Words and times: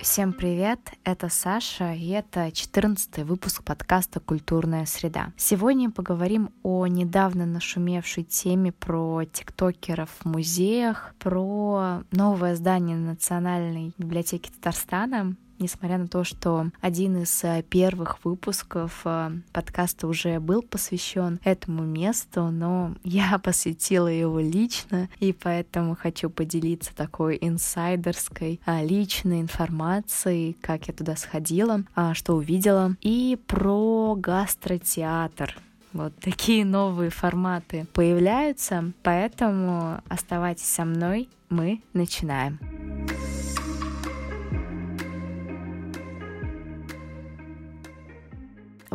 Всем 0.00 0.32
привет, 0.32 0.78
это 1.02 1.28
Саша, 1.28 1.92
и 1.92 2.06
это 2.10 2.52
14 2.52 3.24
выпуск 3.24 3.64
подкаста 3.64 4.20
«Культурная 4.20 4.86
среда». 4.86 5.32
Сегодня 5.36 5.90
поговорим 5.90 6.50
о 6.62 6.86
недавно 6.86 7.46
нашумевшей 7.46 8.22
теме 8.22 8.70
про 8.70 9.24
тиктокеров 9.24 10.08
в 10.20 10.24
музеях, 10.24 11.14
про 11.18 12.04
новое 12.12 12.54
здание 12.54 12.96
Национальной 12.96 13.92
библиотеки 13.98 14.50
Татарстана, 14.50 15.34
несмотря 15.58 15.98
на 15.98 16.08
то, 16.08 16.24
что 16.24 16.70
один 16.80 17.22
из 17.22 17.44
э, 17.44 17.62
первых 17.68 18.24
выпусков 18.24 19.02
э, 19.04 19.30
подкаста 19.52 20.06
уже 20.06 20.40
был 20.40 20.62
посвящен 20.62 21.40
этому 21.44 21.82
месту, 21.82 22.50
но 22.50 22.94
я 23.04 23.38
посетила 23.38 24.08
его 24.08 24.40
лично, 24.40 25.08
и 25.20 25.32
поэтому 25.32 25.96
хочу 25.96 26.30
поделиться 26.30 26.94
такой 26.94 27.38
инсайдерской 27.40 28.60
а, 28.64 28.82
личной 28.82 29.40
информацией, 29.40 30.56
как 30.60 30.88
я 30.88 30.94
туда 30.94 31.16
сходила, 31.16 31.82
а, 31.94 32.14
что 32.14 32.34
увидела, 32.34 32.96
и 33.00 33.38
про 33.46 34.14
гастротеатр. 34.16 35.56
Вот 35.92 36.14
такие 36.20 36.64
новые 36.64 37.10
форматы 37.10 37.86
появляются, 37.94 38.92
поэтому 39.02 40.00
оставайтесь 40.08 40.66
со 40.66 40.84
мной, 40.84 41.28
мы 41.48 41.80
начинаем. 41.94 42.77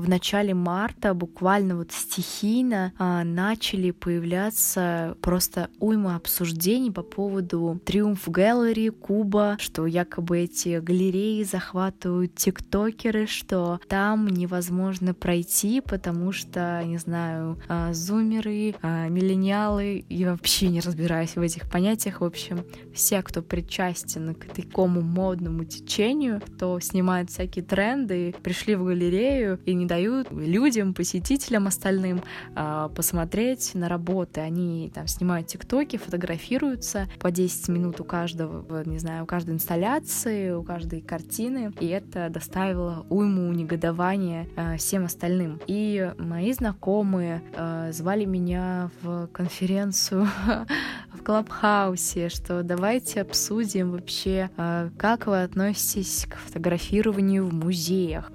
В 0.03 0.09
начале 0.09 0.53
марта 0.53 1.13
буквально 1.13 1.77
вот 1.77 1.93
стихийно 1.93 2.91
а, 2.97 3.23
начали 3.23 3.91
появляться 3.91 5.15
просто 5.21 5.69
уйма 5.79 6.17
обсуждений 6.17 6.91
по 6.91 7.03
поводу 7.03 7.79
Триумф 7.85 8.27
Галлери, 8.27 8.89
Куба, 8.89 9.55
что 9.59 9.85
якобы 9.85 10.39
эти 10.39 10.79
галереи 10.79 11.43
захватывают 11.43 12.35
тиктокеры, 12.35 13.27
что 13.27 13.79
там 13.87 14.27
невозможно 14.27 15.13
пройти, 15.13 15.79
потому 15.79 16.33
что, 16.33 16.81
не 16.83 16.97
знаю, 16.97 17.57
а, 17.69 17.93
зумеры, 17.93 18.75
а, 18.81 19.07
миллениалы, 19.07 20.03
я 20.09 20.31
вообще 20.31 20.67
не 20.67 20.81
разбираюсь 20.81 21.37
в 21.37 21.41
этих 21.41 21.71
понятиях, 21.71 22.19
в 22.19 22.25
общем, 22.25 22.65
все, 22.93 23.21
кто 23.21 23.41
причастен 23.41 24.35
к 24.35 24.47
такому 24.53 24.99
модному 25.01 25.63
течению, 25.63 26.41
кто 26.41 26.77
снимает 26.81 27.29
всякие 27.29 27.63
тренды, 27.63 28.35
пришли 28.43 28.75
в 28.75 28.83
галерею 28.83 29.61
и 29.65 29.73
не 29.73 29.85
дают 29.93 30.31
людям, 30.31 30.95
посетителям 30.95 31.67
остальным 31.67 32.23
э, 32.55 32.89
посмотреть 32.95 33.75
на 33.75 33.87
работы. 33.87 34.41
Они 34.41 34.91
там 34.93 35.05
снимают 35.05 35.47
тиктоки, 35.47 35.97
фотографируются 35.97 37.07
по 37.19 37.29
10 37.29 37.67
минут 37.67 38.01
у 38.01 38.03
каждого, 38.03 38.83
не 38.85 38.97
знаю, 38.97 39.23
у 39.23 39.27
каждой 39.27 39.53
инсталляции, 39.53 40.51
у 40.51 40.63
каждой 40.63 41.01
картины, 41.01 41.71
и 41.79 41.85
это 41.85 42.29
доставило 42.29 43.05
уйму 43.09 43.53
негодования 43.53 44.47
э, 44.55 44.77
всем 44.77 45.05
остальным. 45.05 45.61
И 45.67 46.11
мои 46.17 46.51
знакомые 46.53 47.43
э, 47.55 47.91
звали 47.93 48.25
меня 48.25 48.89
в 49.03 49.27
конференцию 49.27 50.27
в 51.13 51.23
Клабхаусе, 51.23 52.29
что 52.29 52.63
давайте 52.63 53.21
обсудим 53.21 53.91
вообще, 53.91 54.49
как 54.97 55.27
вы 55.27 55.43
относитесь 55.43 56.25
к 56.27 56.37
фотографированию 56.37 57.45
в 57.45 57.53
музеях. 57.53 58.31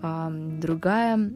Другая 0.61 1.33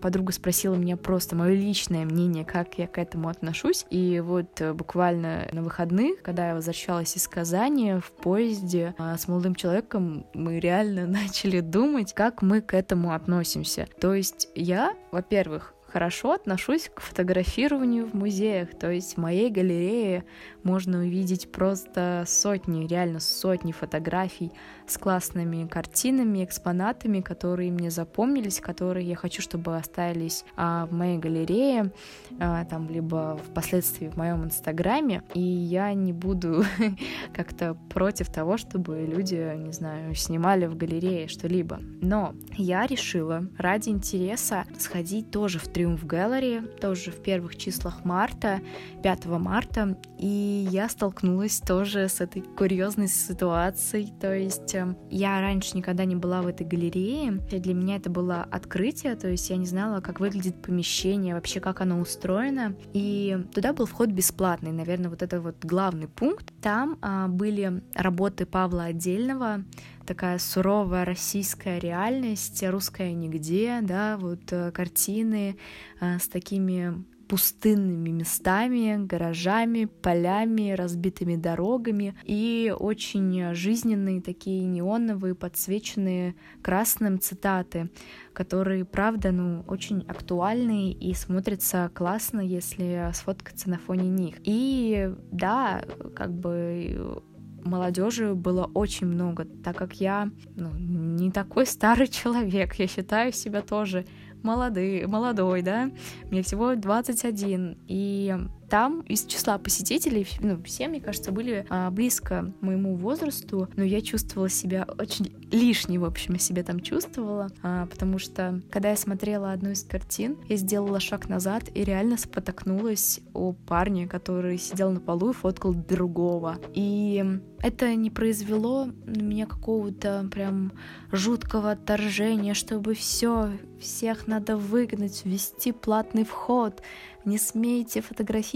подруга 0.00 0.32
спросила 0.32 0.74
меня 0.74 0.96
просто 0.96 1.36
мое 1.36 1.54
личное 1.54 2.04
мнение, 2.04 2.44
как 2.44 2.78
я 2.78 2.86
к 2.86 2.98
этому 2.98 3.28
отношусь. 3.28 3.86
И 3.90 4.20
вот 4.20 4.60
э, 4.60 4.72
буквально 4.72 5.48
на 5.52 5.62
выходных, 5.62 6.22
когда 6.22 6.48
я 6.48 6.54
возвращалась 6.54 7.16
из 7.16 7.26
Казани 7.28 7.94
в 7.94 8.10
поезде 8.12 8.94
а, 8.98 9.16
с 9.16 9.28
молодым 9.28 9.54
человеком, 9.54 10.26
мы 10.34 10.60
реально 10.60 11.06
начали 11.06 11.60
думать, 11.60 12.12
как 12.12 12.42
мы 12.42 12.60
к 12.60 12.74
этому 12.74 13.12
относимся. 13.12 13.88
То 14.00 14.14
есть 14.14 14.48
я, 14.54 14.94
во-первых, 15.12 15.74
хорошо 15.90 16.32
отношусь 16.32 16.90
к 16.94 17.00
фотографированию 17.00 18.06
в 18.06 18.14
музеях. 18.14 18.70
То 18.78 18.90
есть 18.90 19.14
в 19.14 19.20
моей 19.20 19.50
галерее 19.50 20.24
можно 20.62 20.98
увидеть 20.98 21.50
просто 21.50 22.24
сотни, 22.26 22.86
реально 22.86 23.20
сотни 23.20 23.72
фотографий 23.72 24.52
с 24.86 24.98
классными 24.98 25.66
картинами, 25.66 26.44
экспонатами, 26.44 27.20
которые 27.20 27.70
мне 27.70 27.90
запомнились, 27.90 28.60
которые 28.60 29.06
я 29.06 29.16
хочу, 29.16 29.40
чтобы 29.40 29.76
остались 29.76 30.44
а, 30.56 30.86
в 30.86 30.92
моей 30.92 31.18
галерее, 31.18 31.92
а, 32.38 32.64
там, 32.64 32.88
либо 32.88 33.38
впоследствии 33.50 34.08
в 34.08 34.16
моем 34.16 34.44
инстаграме. 34.44 35.22
И 35.34 35.40
я 35.40 35.92
не 35.94 36.12
буду 36.12 36.64
как-то 37.34 37.74
против 37.90 38.30
того, 38.32 38.56
чтобы 38.56 39.06
люди, 39.06 39.54
не 39.56 39.72
знаю, 39.72 40.14
снимали 40.14 40.66
в 40.66 40.76
галерее 40.76 41.28
что-либо. 41.28 41.78
Но 42.00 42.34
я 42.56 42.86
решила 42.86 43.46
ради 43.58 43.90
интереса 43.90 44.64
сходить 44.78 45.30
тоже 45.30 45.58
в 45.58 45.68
Триумф 45.68 46.04
Gallery, 46.04 46.66
тоже 46.78 47.10
в 47.12 47.22
первых 47.22 47.56
числах 47.56 48.04
марта, 48.04 48.60
5 49.02 49.26
марта, 49.26 49.96
и 50.18 50.49
я 50.50 50.88
столкнулась 50.88 51.60
тоже 51.60 52.08
с 52.08 52.20
этой 52.20 52.42
курьезной 52.42 53.08
ситуацией, 53.08 54.12
то 54.20 54.34
есть 54.34 54.74
эм, 54.74 54.96
я 55.10 55.40
раньше 55.40 55.76
никогда 55.76 56.04
не 56.04 56.16
была 56.16 56.42
в 56.42 56.46
этой 56.46 56.66
галерее, 56.66 57.40
и 57.50 57.58
для 57.58 57.74
меня 57.74 57.96
это 57.96 58.10
было 58.10 58.42
открытие, 58.42 59.16
то 59.16 59.28
есть 59.28 59.50
я 59.50 59.56
не 59.56 59.66
знала, 59.66 60.00
как 60.00 60.20
выглядит 60.20 60.60
помещение, 60.62 61.34
вообще 61.34 61.60
как 61.60 61.80
оно 61.80 62.00
устроено, 62.00 62.74
и 62.92 63.38
туда 63.54 63.72
был 63.72 63.86
вход 63.86 64.10
бесплатный, 64.10 64.72
наверное, 64.72 65.10
вот 65.10 65.22
это 65.22 65.40
вот 65.40 65.64
главный 65.64 66.08
пункт. 66.08 66.52
Там 66.60 66.98
а, 67.00 67.28
были 67.28 67.82
работы 67.94 68.46
Павла 68.46 68.84
Отдельного, 68.84 69.64
такая 70.06 70.38
суровая 70.38 71.04
российская 71.04 71.78
реальность, 71.78 72.62
русская 72.66 73.12
нигде, 73.12 73.78
да, 73.82 74.16
вот 74.18 74.40
э, 74.50 74.72
картины 74.72 75.56
э, 76.00 76.18
с 76.18 76.26
такими 76.26 77.04
пустынными 77.30 78.10
местами, 78.10 79.06
гаражами, 79.06 79.84
полями, 79.84 80.72
разбитыми 80.72 81.36
дорогами 81.36 82.16
и 82.24 82.74
очень 82.76 83.54
жизненные 83.54 84.20
такие 84.20 84.64
неоновые, 84.64 85.36
подсвеченные 85.36 86.34
красным 86.60 87.20
цитаты, 87.20 87.88
которые, 88.32 88.84
правда, 88.84 89.30
ну, 89.30 89.64
очень 89.68 90.04
актуальные 90.08 90.90
и 90.90 91.14
смотрятся 91.14 91.88
классно, 91.94 92.40
если 92.40 93.10
сфоткаться 93.14 93.70
на 93.70 93.78
фоне 93.78 94.08
них. 94.08 94.34
И 94.42 95.14
да, 95.30 95.84
как 96.16 96.32
бы 96.32 97.22
молодежи 97.64 98.34
было 98.34 98.68
очень 98.74 99.06
много, 99.06 99.44
так 99.44 99.76
как 99.76 100.00
я 100.00 100.30
ну, 100.56 100.70
не 100.76 101.30
такой 101.30 101.64
старый 101.76 102.08
человек, 102.08 102.74
я 102.74 102.88
считаю 102.88 103.32
себя 103.32 103.62
тоже 103.62 104.04
молодой, 104.42 105.06
молодой, 105.06 105.62
да, 105.62 105.90
мне 106.30 106.42
всего 106.42 106.74
21, 106.74 107.78
и 107.86 108.36
там 108.70 109.00
из 109.02 109.26
числа 109.26 109.58
посетителей, 109.58 110.26
ну, 110.40 110.62
все, 110.62 110.88
мне 110.88 111.00
кажется, 111.00 111.32
были 111.32 111.66
а, 111.68 111.90
близко 111.90 112.52
моему 112.60 112.94
возрасту, 112.94 113.68
но 113.76 113.82
я 113.82 114.00
чувствовала 114.00 114.48
себя 114.48 114.86
очень 114.96 115.34
лишней, 115.50 115.98
в 115.98 116.04
общем, 116.04 116.34
я 116.34 116.38
себя 116.38 116.62
там 116.62 116.80
чувствовала, 116.80 117.48
а, 117.62 117.86
потому 117.86 118.18
что, 118.18 118.62
когда 118.70 118.90
я 118.90 118.96
смотрела 118.96 119.52
одну 119.52 119.70
из 119.70 119.82
картин, 119.82 120.38
я 120.48 120.56
сделала 120.56 121.00
шаг 121.00 121.28
назад 121.28 121.64
и 121.74 121.82
реально 121.82 122.16
спотокнулась 122.16 123.20
у 123.34 123.52
парня, 123.52 124.06
который 124.06 124.56
сидел 124.56 124.92
на 124.92 125.00
полу 125.00 125.30
и 125.30 125.34
фоткал 125.34 125.74
другого. 125.74 126.58
И 126.72 127.24
это 127.62 127.94
не 127.94 128.10
произвело 128.10 128.86
на 129.04 129.20
меня 129.20 129.46
какого-то 129.46 130.26
прям 130.30 130.72
жуткого 131.12 131.72
отторжения, 131.72 132.54
чтобы 132.54 132.94
все, 132.94 133.50
всех 133.80 134.26
надо 134.26 134.56
выгнать, 134.56 135.22
ввести 135.24 135.72
платный 135.72 136.24
вход, 136.24 136.82
не 137.24 137.38
смейте 137.38 138.00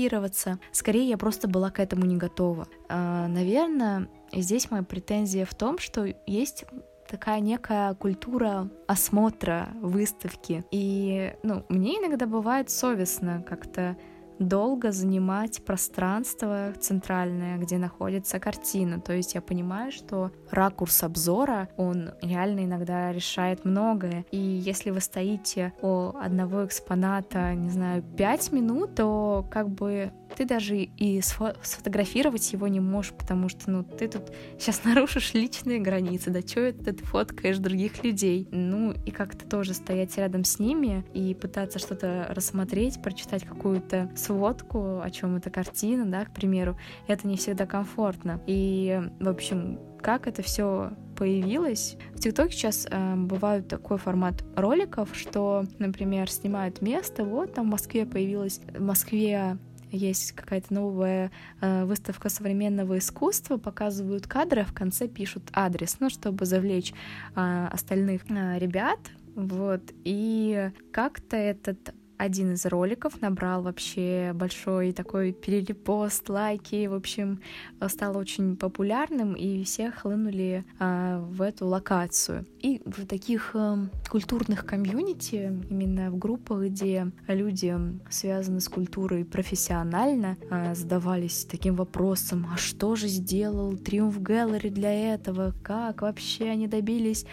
фотографироваться. 0.04 0.58
Скорее, 0.72 1.08
я 1.08 1.16
просто 1.16 1.48
была 1.48 1.70
к 1.70 1.80
этому 1.80 2.04
не 2.04 2.16
готова. 2.16 2.66
А, 2.88 3.28
наверное, 3.28 4.08
здесь 4.32 4.70
моя 4.70 4.82
претензия 4.82 5.44
в 5.44 5.54
том, 5.54 5.78
что 5.78 6.06
есть 6.26 6.64
такая 7.08 7.40
некая 7.40 7.94
культура 7.94 8.68
осмотра 8.86 9.68
выставки. 9.80 10.64
И, 10.70 11.34
ну, 11.42 11.64
мне 11.68 11.98
иногда 11.98 12.26
бывает 12.26 12.70
совестно 12.70 13.44
как-то 13.46 13.96
долго 14.38 14.92
занимать 14.92 15.64
пространство 15.64 16.72
центральное, 16.80 17.58
где 17.58 17.78
находится 17.78 18.38
картина. 18.38 19.00
То 19.00 19.12
есть 19.12 19.34
я 19.34 19.40
понимаю, 19.40 19.92
что 19.92 20.32
ракурс 20.50 21.02
обзора, 21.02 21.68
он 21.76 22.10
реально 22.22 22.64
иногда 22.64 23.12
решает 23.12 23.64
многое. 23.64 24.24
И 24.30 24.38
если 24.38 24.90
вы 24.90 25.00
стоите 25.00 25.72
у 25.82 26.16
одного 26.16 26.64
экспоната, 26.66 27.54
не 27.54 27.70
знаю, 27.70 28.02
пять 28.02 28.52
минут, 28.52 28.94
то 28.94 29.46
как 29.50 29.68
бы 29.68 30.12
ты 30.36 30.44
даже 30.44 30.76
и 30.76 31.20
сфотографировать 31.20 32.52
его 32.52 32.68
не 32.68 32.80
можешь, 32.80 33.12
потому 33.12 33.48
что, 33.48 33.70
ну, 33.70 33.84
ты 33.84 34.08
тут 34.08 34.32
сейчас 34.58 34.84
нарушишь 34.84 35.34
личные 35.34 35.80
границы, 35.80 36.30
да 36.30 36.40
что 36.40 36.60
это 36.60 36.92
ты 36.92 37.04
фоткаешь 37.04 37.58
других 37.58 38.04
людей? 38.04 38.48
Ну, 38.50 38.92
и 39.04 39.10
как-то 39.10 39.46
тоже 39.46 39.74
стоять 39.74 40.16
рядом 40.16 40.44
с 40.44 40.58
ними 40.58 41.04
и 41.14 41.34
пытаться 41.34 41.78
что-то 41.78 42.26
рассмотреть, 42.30 43.02
прочитать 43.02 43.44
какую-то 43.44 44.10
сводку, 44.16 45.00
о 45.00 45.10
чем 45.10 45.36
эта 45.36 45.50
картина, 45.50 46.04
да, 46.06 46.24
к 46.24 46.34
примеру, 46.34 46.78
это 47.06 47.26
не 47.26 47.36
всегда 47.36 47.66
комфортно. 47.66 48.40
И, 48.46 49.00
в 49.20 49.28
общем, 49.28 49.78
как 50.00 50.26
это 50.26 50.42
все 50.42 50.92
появилось. 51.16 51.96
В 52.14 52.20
ТикТоке 52.20 52.52
сейчас 52.52 52.86
э, 52.90 53.14
бывают 53.16 53.68
такой 53.68 53.98
формат 53.98 54.44
роликов, 54.56 55.10
что, 55.14 55.64
например, 55.78 56.30
снимают 56.30 56.82
место, 56.82 57.24
вот 57.24 57.54
там 57.54 57.68
в 57.68 57.70
Москве 57.70 58.04
появилась, 58.04 58.60
в 58.74 58.82
Москве 58.82 59.56
есть 59.94 60.32
какая-то 60.32 60.72
новая 60.74 61.30
э, 61.60 61.84
выставка 61.84 62.28
современного 62.28 62.98
искусства, 62.98 63.56
показывают 63.56 64.26
кадры, 64.26 64.62
а 64.62 64.64
в 64.64 64.72
конце 64.72 65.08
пишут 65.08 65.44
адрес, 65.52 65.96
ну, 66.00 66.10
чтобы 66.10 66.46
завлечь 66.46 66.92
э, 67.34 67.68
остальных 67.70 68.22
э, 68.30 68.58
ребят, 68.58 68.98
вот, 69.34 69.82
и 70.04 70.70
как-то 70.92 71.36
этот 71.36 71.94
один 72.16 72.54
из 72.54 72.64
роликов 72.66 73.20
набрал 73.20 73.62
вообще 73.62 74.32
большой 74.34 74.92
такой 74.92 75.32
перерепост, 75.32 76.28
лайки, 76.28 76.86
в 76.86 76.94
общем, 76.94 77.40
стал 77.88 78.16
очень 78.16 78.56
популярным, 78.56 79.34
и 79.34 79.64
все 79.64 79.90
хлынули 79.90 80.64
а, 80.78 81.20
в 81.20 81.42
эту 81.42 81.66
локацию. 81.66 82.46
И 82.60 82.80
в 82.84 83.06
таких 83.06 83.50
а, 83.54 83.78
культурных 84.10 84.64
комьюнити, 84.64 85.52
именно 85.68 86.10
в 86.10 86.18
группах, 86.18 86.62
где 86.62 87.10
люди 87.26 87.76
связаны 88.10 88.60
с 88.60 88.68
культурой 88.68 89.24
профессионально, 89.24 90.36
а, 90.50 90.74
задавались 90.74 91.44
таким 91.44 91.74
вопросом, 91.76 92.46
а 92.52 92.56
что 92.56 92.96
же 92.96 93.08
сделал 93.08 93.76
Триумф 93.76 94.18
Gallery 94.18 94.70
для 94.70 95.14
этого, 95.14 95.54
как 95.62 96.02
вообще 96.02 96.50
они 96.50 96.68
добились 96.68 97.26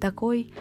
такой 0.00 0.52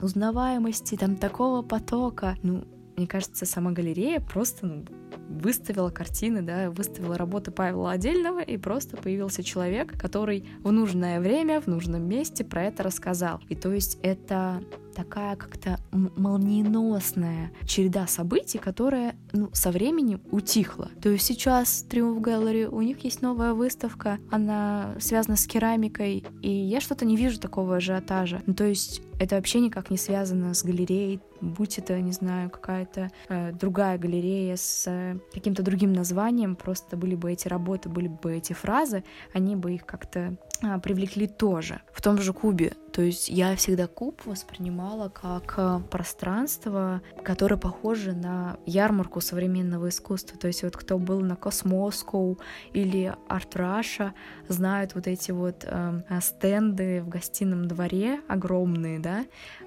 узнаваемости, 0.00 0.96
там 0.96 1.16
такого 1.16 1.60
потока. 1.60 2.36
Ну, 2.42 2.64
мне 2.98 3.06
кажется, 3.06 3.46
сама 3.46 3.70
галерея 3.70 4.20
просто 4.20 4.66
ну, 4.66 4.84
выставила 5.28 5.90
картины, 5.90 6.42
да, 6.42 6.70
выставила 6.70 7.16
работы 7.16 7.52
Павла 7.52 7.92
Отдельного, 7.92 8.40
и 8.40 8.56
просто 8.56 8.96
появился 8.96 9.44
человек, 9.44 9.96
который 9.96 10.48
в 10.60 10.72
нужное 10.72 11.20
время, 11.20 11.60
в 11.60 11.68
нужном 11.68 12.08
месте 12.08 12.44
про 12.44 12.64
это 12.64 12.82
рассказал. 12.82 13.40
И 13.48 13.54
то 13.54 13.72
есть 13.72 13.98
это 14.02 14.62
такая 14.98 15.36
как-то 15.36 15.78
молниеносная 15.92 17.52
череда 17.64 18.08
событий, 18.08 18.58
которая 18.58 19.14
ну, 19.32 19.48
со 19.52 19.70
временем 19.70 20.20
утихла. 20.32 20.90
То 21.00 21.08
есть 21.08 21.24
сейчас 21.24 21.84
Триумф 21.88 22.20
Gallery, 22.20 22.66
у 22.66 22.82
них 22.82 23.04
есть 23.04 23.22
новая 23.22 23.52
выставка, 23.52 24.18
она 24.32 24.96
связана 24.98 25.36
с 25.36 25.46
керамикой, 25.46 26.24
и 26.42 26.50
я 26.50 26.80
что-то 26.80 27.04
не 27.04 27.16
вижу 27.16 27.38
такого 27.38 27.76
ажиотажа. 27.76 28.42
Ну, 28.46 28.54
то 28.54 28.64
есть 28.64 29.00
это 29.20 29.36
вообще 29.36 29.60
никак 29.60 29.90
не 29.90 29.98
связано 29.98 30.52
с 30.52 30.64
галереей, 30.64 31.20
будь 31.40 31.78
это, 31.78 32.00
не 32.00 32.12
знаю, 32.12 32.50
какая-то 32.50 33.10
э, 33.28 33.52
другая 33.52 33.98
галерея 33.98 34.56
с 34.56 34.84
э, 34.86 35.18
каким-то 35.32 35.62
другим 35.62 35.92
названием, 35.92 36.56
просто 36.56 36.96
были 36.96 37.14
бы 37.14 37.32
эти 37.32 37.46
работы, 37.46 37.88
были 37.88 38.08
бы 38.08 38.34
эти 38.34 38.52
фразы, 38.52 39.04
они 39.32 39.54
бы 39.54 39.74
их 39.74 39.86
как-то 39.86 40.36
привлекли 40.82 41.26
тоже. 41.26 41.80
В 41.92 42.02
том 42.02 42.18
же 42.18 42.32
Кубе, 42.32 42.72
то 42.92 43.02
есть 43.02 43.28
я 43.28 43.54
всегда 43.54 43.86
Куб 43.86 44.26
воспринимала 44.26 45.08
как 45.08 45.54
э, 45.56 45.80
пространство, 45.88 47.00
которое 47.22 47.56
похоже 47.56 48.12
на 48.12 48.56
ярмарку 48.66 49.20
современного 49.20 49.90
искусства. 49.90 50.36
То 50.36 50.48
есть 50.48 50.64
вот 50.64 50.76
кто 50.76 50.98
был 50.98 51.20
на 51.20 51.36
Cosmoscow 51.36 52.38
или 52.72 53.14
Art 53.28 53.54
Russia, 53.54 54.14
знают 54.48 54.96
вот 54.96 55.06
эти 55.06 55.30
вот 55.30 55.64
э, 55.64 56.00
стенды 56.20 57.02
в 57.02 57.08
Гостином 57.08 57.68
дворе 57.68 58.20
огромные, 58.26 58.98
да, 58.98 59.24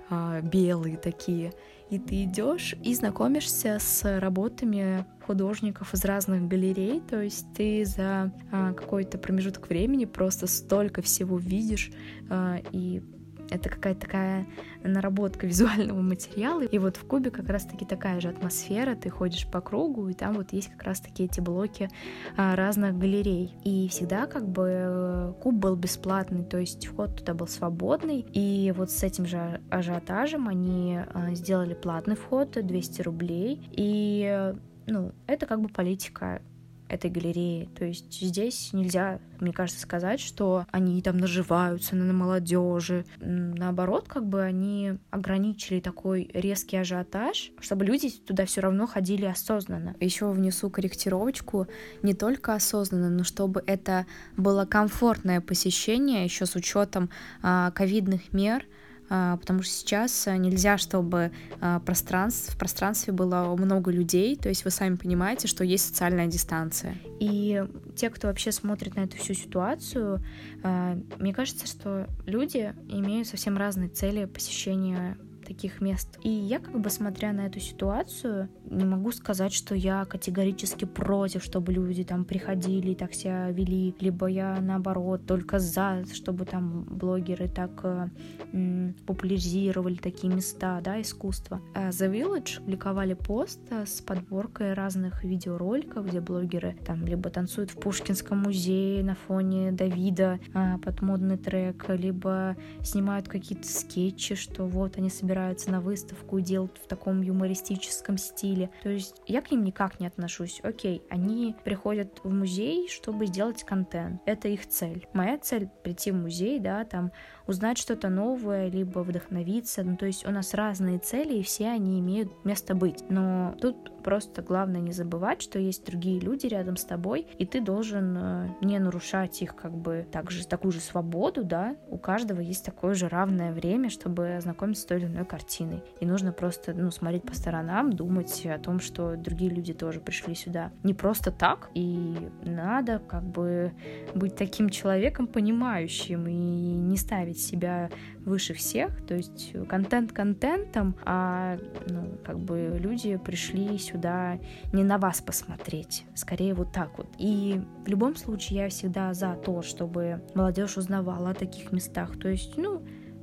э, 0.10 0.42
белые 0.44 0.98
такие. 0.98 1.54
И 1.92 2.00
ты 2.00 2.24
идешь 2.24 2.74
и 2.84 2.96
знакомишься 2.96 3.78
с 3.80 4.20
работами 4.20 5.06
художников 5.26 5.94
из 5.94 6.06
разных 6.06 6.48
галерей, 6.48 7.02
то 7.02 7.22
есть 7.22 7.46
ты 7.54 7.86
за 7.86 8.34
а, 8.52 8.74
какой-то 8.74 9.18
промежуток 9.18 9.68
времени 9.68 10.06
просто 10.06 10.48
столько 10.48 11.02
всего 11.02 11.38
видишь 11.38 11.92
а, 12.30 12.60
и 12.72 13.04
это 13.52 13.70
какая-то 13.70 14.02
такая 14.02 14.48
наработка 14.84 15.46
визуального 15.46 16.02
материала. 16.02 16.62
И 16.62 16.80
вот 16.80 16.98
в 16.98 17.06
Кубе 17.06 17.30
как 17.30 17.50
раз-таки 17.50 17.86
такая 17.86 18.20
же 18.20 18.30
атмосфера. 18.30 18.96
Ты 18.96 19.10
ходишь 19.10 19.46
по 19.46 19.62
кругу, 19.62 20.08
и 20.08 20.14
там 20.14 20.34
вот 20.36 20.54
есть 20.54 20.72
как 20.72 20.84
раз-таки 20.84 21.26
эти 21.26 21.42
блоки 21.42 21.90
а, 22.38 22.56
разных 22.56 22.98
галерей. 22.98 23.54
И 23.64 23.90
всегда 23.90 24.26
как 24.26 24.48
бы 24.48 24.68
э, 24.70 25.34
Куб 25.42 25.56
был 25.56 25.76
бесплатный, 25.76 26.44
то 26.44 26.58
есть 26.58 26.88
вход 26.88 27.18
туда 27.18 27.34
был 27.34 27.48
свободный. 27.48 28.26
И 28.34 28.74
вот 28.76 28.90
с 28.90 29.04
этим 29.04 29.26
же 29.26 29.62
ажиотажем 29.70 30.48
они 30.48 31.00
а, 31.14 31.34
сделали 31.36 31.74
платный 31.74 32.16
вход, 32.16 32.52
200 32.52 33.02
рублей. 33.02 33.68
И 33.72 34.54
ну, 34.88 35.12
это 35.28 35.46
как 35.46 35.62
бы 35.62 35.70
политика 35.70 36.42
этой 36.92 37.10
галереи. 37.10 37.70
То 37.78 37.86
есть 37.86 38.22
здесь 38.22 38.74
нельзя, 38.74 39.20
мне 39.40 39.54
кажется, 39.54 39.82
сказать, 39.82 40.20
что 40.20 40.66
они 40.72 41.02
там 41.02 41.18
наживаются 41.18 41.96
на 41.96 42.12
молодежи. 42.14 43.06
Наоборот, 43.20 44.08
как 44.08 44.26
бы 44.26 44.42
они 44.42 44.98
ограничили 45.10 45.80
такой 45.80 46.30
резкий 46.34 46.78
ажиотаж, 46.78 47.52
чтобы 47.60 47.86
люди 47.86 48.10
туда 48.10 48.46
все 48.46 48.62
равно 48.62 48.88
ходили 48.88 49.26
осознанно. 49.26 49.96
Еще 50.00 50.30
внесу 50.30 50.70
корректировочку 50.70 51.68
не 52.04 52.14
только 52.14 52.54
осознанно, 52.54 53.10
но 53.10 53.24
чтобы 53.24 53.64
это 53.66 54.06
было 54.36 54.66
комфортное 54.66 55.42
посещение, 55.42 56.26
еще 56.26 56.46
с 56.46 56.56
учетом 56.56 57.10
а, 57.42 57.72
ковидных 57.72 58.34
мер, 58.34 58.66
потому 59.12 59.62
что 59.62 59.74
сейчас 59.74 60.26
э, 60.28 60.38
нельзя, 60.38 60.78
чтобы 60.78 61.34
а, 61.60 61.82
пространств, 61.82 62.54
в 62.54 62.58
пространстве 62.58 63.12
было 63.12 63.54
много 63.58 63.92
людей, 63.92 64.38
то 64.38 64.48
есть 64.48 64.64
вы 64.64 64.72
сами 64.72 64.96
понимаете, 64.96 65.50
что 65.50 65.66
есть 65.66 65.86
социальная 65.86 66.28
дистанция. 66.28 66.96
И 67.20 67.62
те, 67.98 68.10
кто 68.10 68.28
вообще 68.28 68.54
смотрит 68.54 68.96
на 68.96 69.02
эту 69.02 69.18
всю 69.18 69.34
ситуацию, 69.34 70.24
а, 70.64 70.98
мне 71.20 71.34
кажется, 71.34 71.68
что 71.68 72.08
люди 72.26 72.74
имеют 72.88 73.28
совсем 73.28 73.58
разные 73.58 73.90
цели 73.90 74.24
посещения 74.24 75.18
таких 75.52 75.82
мест. 75.82 76.18
И 76.24 76.30
я 76.30 76.60
как 76.60 76.80
бы 76.80 76.90
смотря 76.90 77.34
на 77.34 77.46
эту 77.48 77.60
ситуацию, 77.60 78.50
не 78.66 78.86
могу 78.86 79.12
сказать, 79.12 79.54
что 79.54 79.76
я 79.76 80.06
категорически 80.06 80.86
против, 80.86 81.44
чтобы 81.44 81.74
люди 81.74 82.04
там 82.04 82.24
приходили 82.24 82.92
и 82.92 82.96
так 82.96 83.14
себя 83.14 83.50
вели, 83.52 83.94
либо 84.00 84.28
я 84.28 84.60
наоборот 84.62 85.26
только 85.26 85.60
за, 85.60 86.06
чтобы 86.14 86.46
там 86.46 86.84
блогеры 86.84 87.50
так 87.50 87.72
э, 87.84 88.08
м, 88.54 88.96
популяризировали 89.06 89.96
такие 89.96 90.34
места, 90.34 90.80
да, 90.82 91.02
искусства. 91.02 91.62
А 91.76 91.90
The 91.90 92.10
Village 92.10 92.60
публиковали 92.60 93.14
пост 93.14 93.60
э, 93.72 93.86
с 93.86 94.02
подборкой 94.02 94.74
разных 94.74 95.26
видеороликов, 95.26 96.08
где 96.08 96.22
блогеры 96.22 96.78
там 96.86 97.06
либо 97.06 97.30
танцуют 97.30 97.72
в 97.72 97.76
Пушкинском 97.76 98.38
музее 98.38 99.04
на 99.04 99.16
фоне 99.16 99.72
Давида 99.74 100.40
а, 100.54 100.78
под 100.78 101.02
модный 101.02 101.38
трек, 101.38 101.90
либо 101.90 102.56
снимают 102.84 103.28
какие-то 103.28 103.68
скетчи, 103.68 104.36
что 104.36 104.66
вот 104.66 104.98
они 104.98 105.10
собираются 105.10 105.41
собираются 105.42 105.72
на 105.72 105.82
выставку 105.82 106.38
и 106.38 106.42
делают 106.42 106.78
в 106.78 106.88
таком 106.88 107.22
юмористическом 107.22 108.18
стиле. 108.18 108.70
То 108.84 108.90
есть 108.90 109.22
я 109.26 109.42
к 109.42 109.52
ним 109.52 109.64
никак 109.64 110.00
не 110.00 110.08
отношусь. 110.08 110.60
Окей, 110.64 111.02
они 111.10 111.56
приходят 111.64 112.20
в 112.24 112.32
музей, 112.32 112.88
чтобы 112.90 113.26
сделать 113.26 113.64
контент. 113.64 114.22
Это 114.26 114.48
их 114.48 114.68
цель. 114.68 115.08
Моя 115.14 115.38
цель 115.40 115.68
прийти 115.84 116.12
в 116.12 116.16
музей, 116.16 116.60
да, 116.60 116.86
там 116.86 117.12
узнать 117.52 117.78
что-то 117.78 118.10
новое, 118.10 118.70
либо 118.70 119.00
вдохновиться. 119.00 119.84
Ну, 119.84 119.98
то 119.98 120.06
есть 120.06 120.26
у 120.26 120.32
нас 120.32 120.54
разные 120.54 120.98
цели, 120.98 121.36
и 121.36 121.44
все 121.44 121.68
они 121.68 122.00
имеют 122.00 122.44
место 122.44 122.74
быть. 122.74 123.04
Но 123.10 123.56
тут 123.62 123.92
просто 124.02 124.42
главное 124.42 124.82
не 124.82 124.92
забывать, 124.92 125.42
что 125.42 125.60
есть 125.60 125.86
другие 125.86 126.20
люди 126.20 126.48
рядом 126.48 126.76
с 126.76 126.84
тобой, 126.84 127.28
и 127.38 127.46
ты 127.46 127.62
должен 127.62 128.18
э, 128.18 128.48
не 128.62 128.80
нарушать 128.80 129.42
их 129.42 129.56
как 129.56 129.74
бы 129.74 130.08
также 130.12 130.48
такую 130.48 130.72
же 130.72 130.80
свободу, 130.80 131.44
да. 131.44 131.76
У 131.88 131.98
каждого 131.98 132.40
есть 132.40 132.66
такое 132.66 132.96
же 132.96 133.08
равное 133.08 133.54
время, 133.54 133.90
чтобы 133.90 134.36
ознакомиться 134.36 134.84
с 134.84 134.86
той 134.86 134.98
или 134.98 135.06
иной 135.06 135.26
картиной. 135.26 135.84
И 136.00 136.06
нужно 136.06 136.32
просто, 136.32 136.74
ну, 136.74 136.90
смотреть 136.90 137.24
по 137.24 137.36
сторонам, 137.36 137.94
думать 137.94 138.46
о 138.46 138.58
том, 138.58 138.80
что 138.80 139.16
другие 139.16 139.52
люди 139.52 139.74
тоже 139.74 140.00
пришли 140.00 140.34
сюда 140.34 140.72
не 140.84 140.94
просто 140.94 141.32
так, 141.32 141.70
и 141.74 142.30
надо 142.44 143.00
как 143.00 143.24
бы 143.24 143.74
быть 144.16 144.36
таким 144.36 144.70
человеком 144.70 145.28
понимающим 145.28 146.28
и 146.28 146.34
не 146.34 146.98
ставить 146.98 147.41
себя 147.42 147.90
выше 148.26 148.54
всех, 148.54 149.06
то 149.06 149.16
есть 149.16 149.54
контент 149.68 150.12
контентом, 150.12 150.96
а 151.04 151.58
ну, 151.88 152.18
как 152.26 152.40
бы 152.40 152.78
люди 152.80 153.18
пришли 153.18 153.78
сюда 153.78 154.40
не 154.74 154.84
на 154.84 154.98
вас 154.98 155.22
посмотреть, 155.22 156.06
скорее 156.16 156.54
вот 156.54 156.72
так 156.72 156.98
вот. 156.98 157.08
И 157.18 157.62
в 157.86 157.88
любом 157.88 158.16
случае 158.16 158.60
я 158.60 158.70
всегда 158.70 159.14
за 159.14 159.36
то, 159.36 159.62
чтобы 159.62 160.22
молодежь 160.36 160.78
узнавала 160.78 161.32
о 161.32 161.34
таких 161.34 161.72
местах. 161.72 162.18
То 162.20 162.30
есть, 162.30 162.58
ну, 162.58 162.82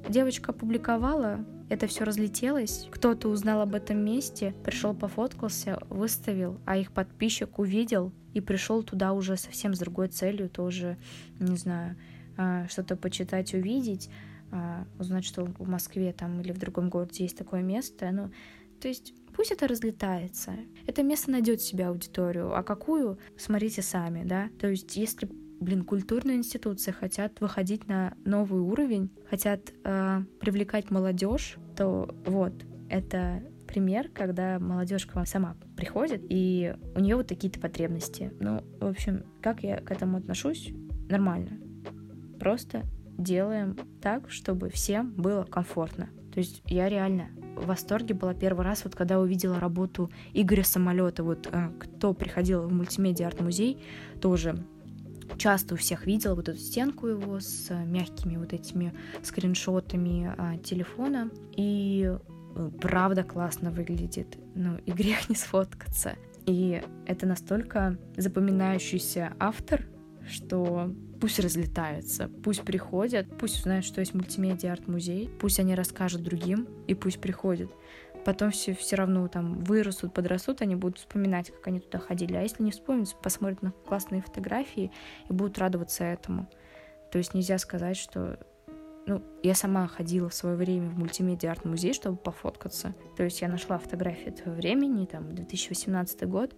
девочка 0.08 0.52
опубликовала, 0.52 1.44
это 1.68 1.87
все 1.87 2.04
разлетелось, 2.04 2.88
кто-то 2.90 3.28
узнал 3.28 3.60
об 3.60 3.75
этом 3.75 3.98
месте, 3.98 4.54
пришел 4.64 4.94
пофоткался, 4.94 5.78
выставил, 5.90 6.58
а 6.64 6.76
их 6.78 6.92
подписчик 6.92 7.58
увидел 7.58 8.12
и 8.32 8.40
пришел 8.40 8.82
туда 8.82 9.12
уже 9.12 9.37
совсем 9.37 9.75
с 9.75 9.78
другой 9.78 10.08
целью, 10.08 10.48
тоже, 10.48 10.96
не 11.38 11.56
знаю, 11.56 11.96
что-то 12.68 12.97
почитать, 12.97 13.54
увидеть, 13.54 14.11
а, 14.50 14.87
узнать, 14.99 15.25
что 15.25 15.45
в 15.45 15.68
Москве 15.68 16.12
там 16.12 16.40
или 16.40 16.52
в 16.52 16.59
другом 16.59 16.88
городе 16.88 17.25
есть 17.25 17.37
такое 17.37 17.62
место. 17.62 18.11
Ну, 18.12 18.30
то 18.80 18.88
есть 18.88 19.12
пусть 19.35 19.50
это 19.50 19.68
разлетается. 19.68 20.52
Это 20.87 21.02
место 21.02 21.30
найдет 21.30 21.61
себе 21.61 21.87
аудиторию. 21.87 22.57
А 22.57 22.62
какую, 22.62 23.18
смотрите 23.37 23.83
сами, 23.83 24.25
да. 24.25 24.49
То 24.59 24.68
есть 24.68 24.97
если 24.97 25.28
блин, 25.61 25.85
культурные 25.85 26.37
институции 26.37 26.92
хотят 26.92 27.40
выходить 27.40 27.88
на 27.88 28.14
новый 28.25 28.61
уровень, 28.61 29.11
хотят 29.28 29.73
э, 29.85 30.23
привлекать 30.40 30.90
молодежь, 30.90 31.57
то 31.76 32.14
вот 32.25 32.52
это 32.88 33.42
пример, 33.66 34.09
когда 34.09 34.59
молодежь 34.59 35.07
к 35.07 35.14
вам 35.14 35.26
сама 35.26 35.57
приходит, 35.76 36.23
и 36.28 36.75
у 36.95 37.00
нее 37.00 37.16
вот 37.16 37.26
такие-то 37.26 37.61
потребности. 37.61 38.33
Ну, 38.40 38.62
в 38.80 38.87
общем, 38.87 39.25
как 39.42 39.62
я 39.62 39.78
к 39.78 39.90
этому 39.90 40.18
отношусь? 40.18 40.73
Нормально. 41.09 41.59
Просто 42.38 42.85
делаем 43.18 43.76
так, 44.00 44.30
чтобы 44.30 44.71
всем 44.71 45.12
было 45.12 45.45
комфортно. 45.45 46.09
То 46.33 46.40
есть 46.40 46.62
я 46.66 46.88
реально 46.88 47.30
в 47.57 47.66
восторге 47.66 48.14
была 48.14 48.33
первый 48.33 48.64
раз, 48.64 48.85
вот 48.85 48.95
когда 48.95 49.18
увидела 49.18 49.59
работу 49.59 50.11
Игоря 50.33 50.62
Самолета. 50.62 51.25
Вот 51.25 51.49
э, 51.50 51.71
кто 51.80 52.14
приходил 52.14 52.62
в 52.62 52.73
мультимедиа 52.73 53.26
арт-музей, 53.26 53.83
тоже 54.21 54.64
часто 55.37 55.75
у 55.75 55.76
всех 55.76 56.07
видела 56.07 56.35
вот 56.35 56.49
эту 56.49 56.59
стенку 56.59 57.09
его 57.09 57.40
с 57.40 57.71
мягкими 57.71 58.37
вот 58.37 58.52
этими 58.52 58.95
скриншотами 59.23 60.33
а, 60.38 60.57
телефона. 60.59 61.30
И 61.57 62.09
э, 62.54 62.71
правда 62.80 63.25
классно 63.25 63.71
выглядит. 63.71 64.38
Ну, 64.54 64.78
и 64.87 64.92
грех 64.92 65.28
не 65.28 65.35
сфоткаться. 65.35 66.14
И 66.47 66.80
это 67.07 67.26
настолько 67.26 67.99
запоминающийся 68.16 69.35
автор, 69.38 69.85
что 70.30 70.95
пусть 71.20 71.38
разлетаются, 71.38 72.30
пусть 72.42 72.62
приходят, 72.62 73.26
пусть 73.38 73.58
узнают, 73.58 73.84
что 73.84 74.00
есть 74.00 74.14
мультимедиа 74.14 74.72
арт-музей, 74.72 75.28
пусть 75.40 75.60
они 75.60 75.75
расскажут 75.75 76.22
другим, 76.22 76.68
и 76.87 76.94
пусть 76.94 77.20
приходят. 77.20 77.70
Потом 78.25 78.50
все, 78.50 78.75
все 78.75 78.96
равно 78.96 79.26
там 79.28 79.58
вырастут, 79.64 80.12
подрастут, 80.12 80.60
они 80.60 80.75
будут 80.75 80.98
вспоминать, 80.98 81.50
как 81.50 81.66
они 81.68 81.80
туда 81.80 81.98
ходили. 81.98 82.34
А 82.34 82.42
если 82.42 82.62
не 82.62 82.70
вспомнят, 82.70 83.14
посмотрят 83.22 83.62
на 83.62 83.72
классные 83.72 84.22
фотографии 84.22 84.92
и 85.28 85.32
будут 85.32 85.58
радоваться 85.58 86.04
этому. 86.04 86.48
То 87.10 87.18
есть 87.18 87.32
нельзя 87.32 87.58
сказать, 87.58 87.96
что 87.96 88.38
ну, 89.06 89.22
я 89.42 89.54
сама 89.54 89.87
ходила 89.87 90.28
в 90.28 90.34
свое 90.34 90.56
время 90.56 90.90
в 90.90 90.98
мультимедиа 90.98 91.52
арт-музей, 91.52 91.94
чтобы 91.94 92.18
пофоткаться. 92.18 92.94
То 93.16 93.22
есть 93.25 93.40
я 93.40 93.48
нашла 93.48 93.78
фотографии 93.78 94.26
этого 94.26 94.52
времени, 94.52 95.06
там, 95.06 95.34
2018 95.34 96.28
год. 96.28 96.54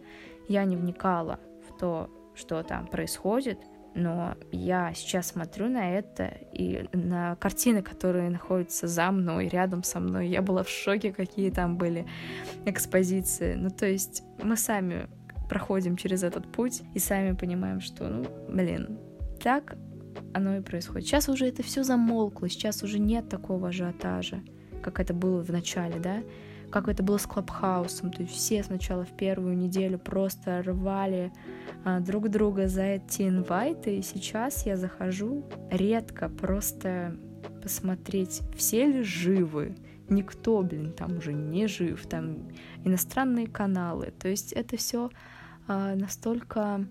Я 0.48 0.64
не 0.64 0.76
вникала 0.76 1.38
в 1.68 1.78
то, 1.78 2.10
что 2.34 2.62
там 2.64 2.88
происходит, 2.88 3.60
но 3.94 4.36
я 4.52 4.92
сейчас 4.94 5.28
смотрю 5.28 5.68
на 5.68 5.98
это 5.98 6.26
и 6.52 6.86
на 6.92 7.36
картины, 7.36 7.82
которые 7.82 8.30
находятся 8.30 8.86
за 8.86 9.10
мной, 9.10 9.48
рядом 9.48 9.82
со 9.82 10.00
мной. 10.00 10.28
Я 10.28 10.42
была 10.42 10.62
в 10.62 10.68
шоке, 10.68 11.12
какие 11.12 11.50
там 11.50 11.76
были 11.76 12.06
экспозиции. 12.66 13.54
Ну, 13.54 13.70
то 13.70 13.86
есть 13.86 14.22
мы 14.42 14.56
сами 14.56 15.08
проходим 15.48 15.96
через 15.96 16.22
этот 16.22 16.50
путь 16.50 16.82
и 16.94 16.98
сами 16.98 17.34
понимаем, 17.34 17.80
что, 17.80 18.08
ну, 18.08 18.24
блин, 18.48 18.98
так 19.42 19.76
оно 20.32 20.56
и 20.56 20.60
происходит. 20.60 21.06
Сейчас 21.08 21.28
уже 21.28 21.46
это 21.46 21.62
все 21.62 21.82
замолкло, 21.82 22.48
сейчас 22.48 22.82
уже 22.82 22.98
нет 22.98 23.28
такого 23.28 23.68
ажиотажа, 23.68 24.42
как 24.82 25.00
это 25.00 25.12
было 25.14 25.42
в 25.42 25.50
начале, 25.50 25.98
да 25.98 26.22
как 26.70 26.88
это 26.88 27.02
было 27.02 27.18
с 27.18 27.26
Клабхаусом. 27.26 28.12
То 28.12 28.22
есть 28.22 28.34
все 28.34 28.62
сначала 28.62 29.04
в 29.04 29.16
первую 29.16 29.56
неделю 29.56 29.98
просто 29.98 30.62
рвали 30.62 31.32
а, 31.84 32.00
друг 32.00 32.28
друга 32.28 32.68
за 32.68 32.82
эти 32.82 33.28
инвайты, 33.28 33.98
и 33.98 34.02
сейчас 34.02 34.66
я 34.66 34.76
захожу 34.76 35.44
редко 35.70 36.28
просто 36.28 37.16
посмотреть, 37.62 38.40
все 38.56 38.86
ли 38.86 39.02
живы. 39.02 39.76
Никто, 40.08 40.62
блин, 40.62 40.92
там 40.92 41.18
уже 41.18 41.32
не 41.32 41.68
жив, 41.68 42.04
там 42.06 42.48
иностранные 42.84 43.46
каналы. 43.46 44.12
То 44.18 44.28
есть 44.28 44.52
это 44.52 44.76
все 44.76 45.10
а, 45.66 45.94
настолько 45.94 46.86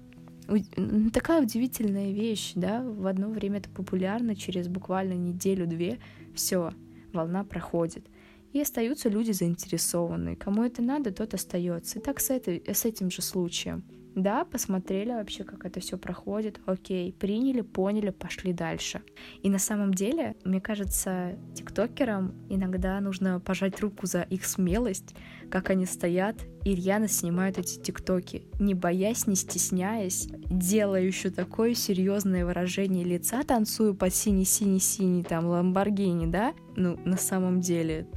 такая 1.14 1.44
удивительная 1.44 2.12
вещь, 2.12 2.54
да, 2.56 2.84
в 2.84 3.06
одно 3.08 3.30
время 3.30 3.60
это 3.60 3.70
популярно, 3.70 4.36
через 4.36 4.68
буквально 4.68 5.14
неделю-две 5.14 6.00
все, 6.34 6.72
волна 7.14 7.44
проходит 7.44 8.08
и 8.54 8.62
остаются 8.62 9.10
люди 9.10 9.32
заинтересованные. 9.32 10.36
Кому 10.36 10.64
это 10.64 10.82
надо, 10.82 11.12
тот 11.12 11.34
остается. 11.34 12.00
И 12.00 12.02
так 12.02 12.20
с, 12.20 12.30
этой, 12.30 12.64
с 12.66 12.86
этим 12.86 13.12
же 13.12 13.22
случаем. 13.22 13.84
Да, 14.16 14.44
посмотрели 14.44 15.12
вообще, 15.12 15.44
как 15.44 15.66
это 15.66 15.80
все 15.80 15.98
проходит, 15.98 16.60
окей, 16.66 17.14
приняли, 17.14 17.62
поняли, 17.62 18.10
пошли 18.10 18.54
дальше. 18.54 19.02
И 19.44 19.50
на 19.50 19.60
самом 19.60 19.94
деле, 19.94 20.36
мне 20.44 20.60
кажется, 20.60 21.38
тиктокерам 21.56 22.34
иногда 22.50 23.00
нужно 23.00 23.40
пожать 23.40 23.80
руку 23.80 24.08
за 24.08 24.24
их 24.24 24.46
смелость, 24.46 25.16
как 25.50 25.70
они 25.70 25.86
стоят 25.86 26.36
и 26.66 26.76
рьяно 26.76 27.08
снимают 27.08 27.58
эти 27.58 27.80
тиктоки, 27.80 28.44
не 28.60 28.74
боясь, 28.74 29.28
не 29.28 29.36
стесняясь, 29.36 30.28
делая 30.50 31.04
еще 31.04 31.30
такое 31.30 31.74
серьезное 31.74 32.46
выражение 32.46 33.06
лица, 33.06 33.44
танцую 33.44 33.96
под 33.96 34.14
синий-синий-синий, 34.14 35.24
там, 35.24 35.46
Ламборгини, 35.46 36.26
да? 36.26 36.54
Ну, 36.80 36.98
на 37.04 37.18
самом 37.18 37.60
деле. 37.60 38.08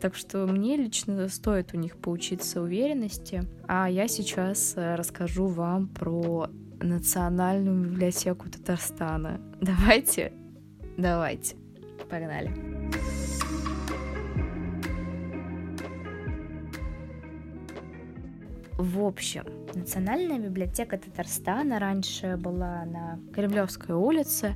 Так 0.00 0.16
что 0.16 0.44
мне 0.48 0.76
лично 0.76 1.28
стоит 1.28 1.72
у 1.72 1.76
них 1.76 1.96
поучиться 1.96 2.60
уверенности. 2.60 3.44
А 3.68 3.88
я 3.88 4.08
сейчас 4.08 4.74
э, 4.74 4.96
расскажу 4.96 5.46
вам 5.46 5.86
про 5.86 6.48
Национальную 6.80 7.88
библиотеку 7.88 8.48
Татарстана. 8.50 9.40
Давайте, 9.60 10.32
давайте, 10.96 11.54
погнали. 12.10 12.50
В 18.78 19.00
общем, 19.04 19.44
Национальная 19.74 20.38
библиотека 20.38 20.98
Татарстана 20.98 21.78
раньше 21.78 22.36
была 22.36 22.84
на 22.84 23.20
Кремлевской 23.34 23.94
улице, 23.94 24.54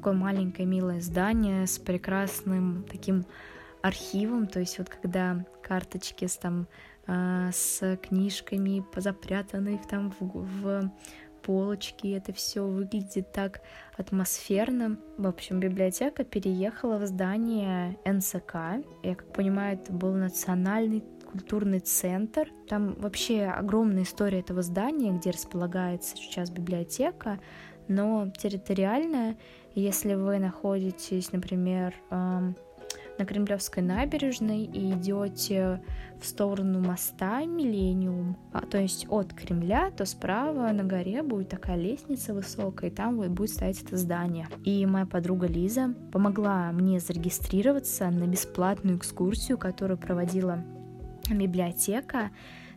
такое 0.00 0.14
маленькое 0.14 0.66
милое 0.66 1.02
здание 1.02 1.66
с 1.66 1.78
прекрасным 1.78 2.86
таким 2.90 3.26
архивом, 3.82 4.46
то 4.46 4.58
есть 4.58 4.78
вот 4.78 4.88
когда 4.88 5.44
карточки 5.62 6.26
с 6.26 6.38
там 6.38 6.68
э, 7.06 7.50
с 7.52 7.98
книжками 7.98 8.82
запрятаны 8.96 9.78
там 9.90 10.14
в, 10.18 10.22
в 10.22 10.90
полочки, 11.42 12.08
это 12.16 12.32
все 12.32 12.62
выглядит 12.62 13.30
так 13.32 13.60
атмосферно. 13.98 14.96
В 15.18 15.26
общем, 15.26 15.60
библиотека 15.60 16.24
переехала 16.24 16.96
в 16.96 17.06
здание 17.06 17.98
НСК. 18.06 18.54
Я 19.02 19.14
как 19.14 19.30
понимаю, 19.34 19.74
это 19.74 19.92
был 19.92 20.14
национальный 20.14 21.04
культурный 21.30 21.80
центр. 21.80 22.48
Там 22.70 22.94
вообще 22.94 23.44
огромная 23.44 24.04
история 24.04 24.40
этого 24.40 24.62
здания, 24.62 25.12
где 25.12 25.28
располагается 25.28 26.16
сейчас 26.16 26.48
библиотека, 26.48 27.38
но 27.86 28.30
территориальная. 28.38 29.36
Если 29.74 30.14
вы 30.14 30.38
находитесь, 30.38 31.32
например, 31.32 31.94
на 33.20 33.26
Кремлевской 33.26 33.82
набережной 33.82 34.64
и 34.64 34.92
идете 34.92 35.82
в 36.18 36.26
сторону 36.26 36.80
моста 36.80 37.44
Миллениум, 37.44 38.36
а, 38.52 38.62
то 38.62 38.78
есть 38.78 39.06
от 39.10 39.34
Кремля, 39.34 39.90
то 39.90 40.06
справа 40.06 40.72
на 40.72 40.84
горе 40.84 41.22
будет 41.22 41.50
такая 41.50 41.76
лестница 41.76 42.32
высокая, 42.32 42.90
и 42.90 42.92
там 42.92 43.20
будет 43.20 43.50
стоять 43.50 43.82
это 43.82 43.98
здание. 43.98 44.48
И 44.64 44.86
моя 44.86 45.04
подруга 45.04 45.46
Лиза 45.46 45.94
помогла 46.12 46.72
мне 46.72 46.98
зарегистрироваться 46.98 48.08
на 48.10 48.26
бесплатную 48.26 48.96
экскурсию, 48.96 49.58
которую 49.58 49.98
проводила 49.98 50.64
библиотека. 51.30 52.30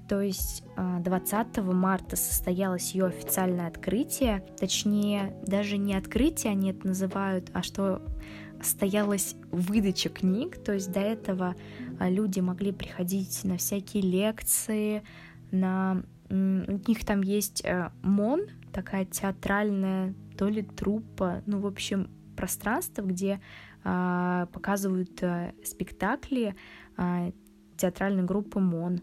То 0.07 0.21
есть 0.21 0.63
20 0.75 1.57
а, 1.57 1.61
марта 1.61 2.15
состоялось 2.15 2.93
ее 2.93 3.05
официальное 3.05 3.67
открытие, 3.67 4.45
точнее, 4.59 5.35
даже 5.45 5.77
не 5.77 5.95
открытие 5.95 6.51
они 6.51 6.71
это 6.71 6.87
называют, 6.87 7.49
а 7.53 7.63
что 7.63 8.01
состоялась 8.61 9.35
выдача 9.51 10.09
книг, 10.09 10.57
то 10.63 10.73
есть 10.73 10.91
до 10.91 10.99
этого 10.99 11.55
а, 11.99 12.09
люди 12.09 12.39
могли 12.39 12.71
приходить 12.71 13.43
на 13.43 13.57
всякие 13.57 14.03
лекции, 14.03 15.03
на... 15.51 16.03
У 16.29 16.35
них 16.35 17.05
там 17.05 17.21
есть 17.21 17.63
э, 17.63 17.91
МОН, 18.01 18.47
такая 18.71 19.05
театральная, 19.05 20.15
то 20.35 20.47
ли 20.47 20.63
труппа, 20.63 21.43
ну, 21.45 21.59
в 21.59 21.67
общем, 21.67 22.09
пространство, 22.35 23.03
где 23.03 23.39
а, 23.83 24.47
показывают 24.47 25.21
а, 25.21 25.53
спектакли 25.63 26.55
театральной 27.77 28.23
группы 28.23 28.59
МОН. 28.59 29.01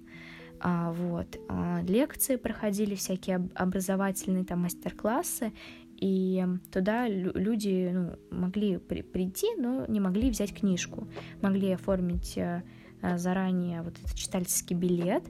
А, 0.61 0.93
вот. 0.93 1.39
А, 1.49 1.81
лекции 1.83 2.37
проходили, 2.37 2.95
всякие 2.95 3.49
образовательные 3.55 4.45
там 4.45 4.61
мастер-классы, 4.61 5.53
и 5.97 6.45
туда 6.73 7.09
люди 7.09 7.91
ну, 7.93 8.17
могли 8.31 8.79
при 8.79 9.03
прийти, 9.03 9.49
но 9.57 9.85
не 9.87 10.01
могли 10.01 10.31
взять 10.31 10.55
книжку. 10.55 11.09
Могли 11.43 11.73
оформить 11.73 12.39
э, 12.39 12.63
заранее 13.17 13.83
вот 13.83 13.99
этот 13.99 14.15
читательский 14.15 14.75
билет. 14.75 15.25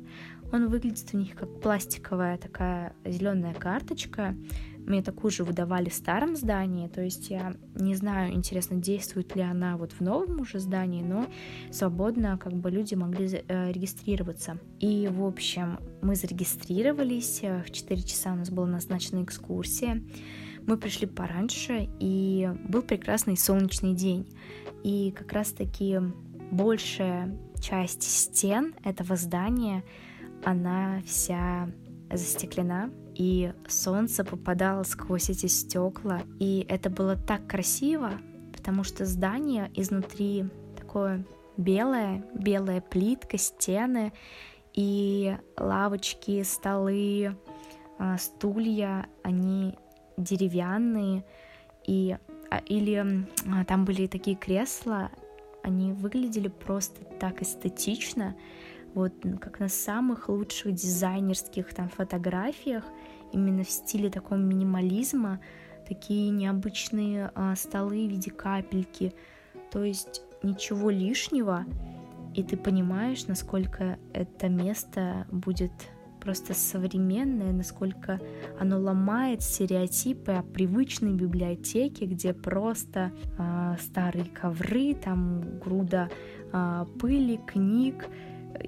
Он 0.52 0.68
выглядит 0.68 1.08
у 1.12 1.16
них 1.16 1.34
как 1.34 1.60
пластиковая 1.60 2.38
такая 2.38 2.94
зеленая 3.04 3.54
карточка. 3.54 4.36
Мне 4.86 5.02
такую 5.02 5.30
же 5.30 5.44
выдавали 5.44 5.88
в 5.88 5.94
старом 5.94 6.36
здании, 6.36 6.88
то 6.88 7.02
есть 7.02 7.30
я 7.30 7.54
не 7.74 7.94
знаю, 7.94 8.32
интересно, 8.32 8.76
действует 8.76 9.36
ли 9.36 9.42
она 9.42 9.76
вот 9.76 9.92
в 9.92 10.00
новом 10.00 10.40
уже 10.40 10.58
здании, 10.58 11.02
но 11.02 11.26
свободно 11.70 12.38
как 12.38 12.52
бы 12.54 12.70
люди 12.70 12.94
могли 12.94 13.28
э, 13.28 13.72
регистрироваться. 13.72 14.58
И, 14.80 15.08
в 15.10 15.24
общем, 15.24 15.78
мы 16.02 16.16
зарегистрировались, 16.16 17.42
в 17.42 17.70
4 17.70 18.02
часа 18.02 18.32
у 18.32 18.36
нас 18.36 18.50
была 18.50 18.66
назначена 18.66 19.22
экскурсия. 19.22 20.02
Мы 20.66 20.76
пришли 20.76 21.06
пораньше, 21.06 21.88
и 21.98 22.50
был 22.68 22.82
прекрасный 22.82 23.36
солнечный 23.36 23.94
день. 23.94 24.26
И 24.82 25.12
как 25.16 25.32
раз-таки 25.32 25.98
большая 26.50 27.36
часть 27.60 28.02
стен 28.02 28.74
этого 28.84 29.16
здания, 29.16 29.84
она 30.44 31.02
вся 31.06 31.70
застеклена, 32.12 32.90
и 33.20 33.52
солнце 33.68 34.24
попадало 34.24 34.82
сквозь 34.82 35.28
эти 35.28 35.44
стекла, 35.44 36.22
и 36.38 36.64
это 36.70 36.88
было 36.88 37.16
так 37.16 37.46
красиво, 37.46 38.12
потому 38.56 38.82
что 38.82 39.04
здание 39.04 39.70
изнутри 39.74 40.46
такое 40.74 41.26
белое, 41.58 42.24
белая 42.32 42.80
плитка, 42.80 43.36
стены 43.36 44.14
и 44.72 45.36
лавочки, 45.58 46.42
столы, 46.44 47.36
а, 47.98 48.16
стулья, 48.16 49.06
они 49.22 49.74
деревянные, 50.16 51.22
и 51.86 52.16
а, 52.50 52.56
или 52.64 53.26
а, 53.52 53.66
там 53.66 53.84
были 53.84 54.06
такие 54.06 54.34
кресла, 54.34 55.10
они 55.62 55.92
выглядели 55.92 56.48
просто 56.48 57.04
так 57.20 57.42
эстетично, 57.42 58.34
вот 58.94 59.12
как 59.42 59.60
на 59.60 59.68
самых 59.68 60.30
лучших 60.30 60.72
дизайнерских 60.72 61.74
там 61.74 61.90
фотографиях, 61.90 62.84
именно 63.32 63.64
в 63.64 63.70
стиле 63.70 64.10
такого 64.10 64.38
минимализма, 64.38 65.40
такие 65.88 66.30
необычные 66.30 67.30
а, 67.34 67.56
столы 67.56 68.06
в 68.06 68.10
виде 68.10 68.30
капельки, 68.30 69.14
то 69.70 69.84
есть 69.84 70.22
ничего 70.42 70.90
лишнего, 70.90 71.64
и 72.34 72.42
ты 72.42 72.56
понимаешь, 72.56 73.26
насколько 73.26 73.98
это 74.12 74.48
место 74.48 75.26
будет 75.30 75.72
просто 76.20 76.54
современное, 76.54 77.52
насколько 77.52 78.20
оно 78.58 78.78
ломает 78.78 79.42
стереотипы 79.42 80.32
о 80.32 80.42
привычной 80.42 81.14
библиотеке, 81.14 82.04
где 82.04 82.32
просто 82.34 83.12
э, 83.38 83.76
старые 83.80 84.26
ковры, 84.26 84.94
там 84.94 85.58
груда 85.58 86.10
э, 86.52 86.84
пыли, 87.00 87.40
книг, 87.46 88.06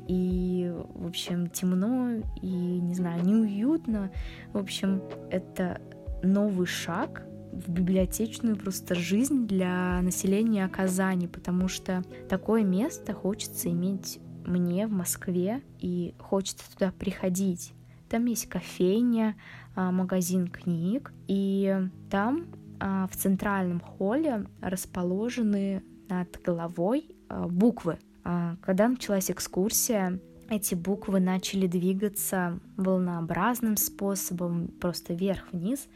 и, 0.08 0.72
в 0.94 1.06
общем, 1.06 1.48
темно, 1.48 2.22
и, 2.40 2.46
не 2.46 2.94
знаю, 2.94 3.24
неуютно. 3.24 4.10
В 4.52 4.58
общем, 4.58 5.02
это 5.30 5.80
новый 6.22 6.66
шаг 6.66 7.26
в 7.52 7.70
библиотечную 7.70 8.56
просто 8.56 8.94
жизнь 8.94 9.46
для 9.46 10.00
населения 10.02 10.66
Казани, 10.68 11.28
потому 11.28 11.68
что 11.68 12.02
такое 12.28 12.64
место 12.64 13.12
хочется 13.12 13.68
иметь 13.70 14.20
мне 14.46 14.86
в 14.86 14.92
Москве, 14.92 15.62
и 15.78 16.14
хочется 16.18 16.64
туда 16.72 16.92
приходить. 16.92 17.74
Там 18.08 18.26
есть 18.26 18.48
кофейня, 18.48 19.36
а, 19.74 19.90
магазин 19.90 20.48
книг, 20.48 21.12
и 21.28 21.88
там 22.10 22.46
а, 22.80 23.06
в 23.06 23.16
центральном 23.16 23.80
холле 23.80 24.46
расположены 24.60 25.82
над 26.08 26.40
головой 26.42 27.16
а, 27.28 27.46
буквы. 27.48 27.98
Когда 28.22 28.88
началась 28.88 29.30
экскурсия, 29.30 30.20
эти 30.48 30.74
буквы 30.74 31.18
начали 31.20 31.66
двигаться 31.66 32.60
волнообразным 32.76 33.76
способом, 33.76 34.68
просто 34.68 35.14
вверх-вниз, 35.14 35.88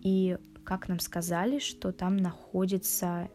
и 0.00 0.38
как 0.64 0.88
нам 0.88 1.00
сказали, 1.00 1.58
что 1.58 1.92
там 1.92 2.16
находятся 2.16 3.28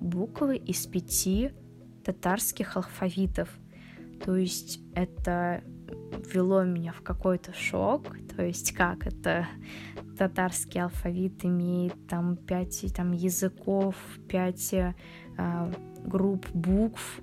буквы 0.00 0.56
из 0.56 0.86
пяти 0.86 1.52
татарских 2.04 2.76
алфавитов. 2.76 3.48
То 4.24 4.36
есть 4.36 4.80
это 4.94 5.62
ввело 6.32 6.64
меня 6.64 6.92
в 6.92 7.02
какой-то 7.02 7.52
шок, 7.52 8.16
то 8.36 8.44
есть 8.44 8.72
как 8.72 9.06
это 9.06 9.46
татарский 10.18 10.80
алфавит 10.80 11.44
имеет 11.44 12.06
там 12.06 12.36
пять 12.36 12.84
там 12.94 13.12
языков, 13.12 13.96
пять 14.28 14.72
э, 14.72 14.94
групп 16.04 16.46
букв. 16.52 17.20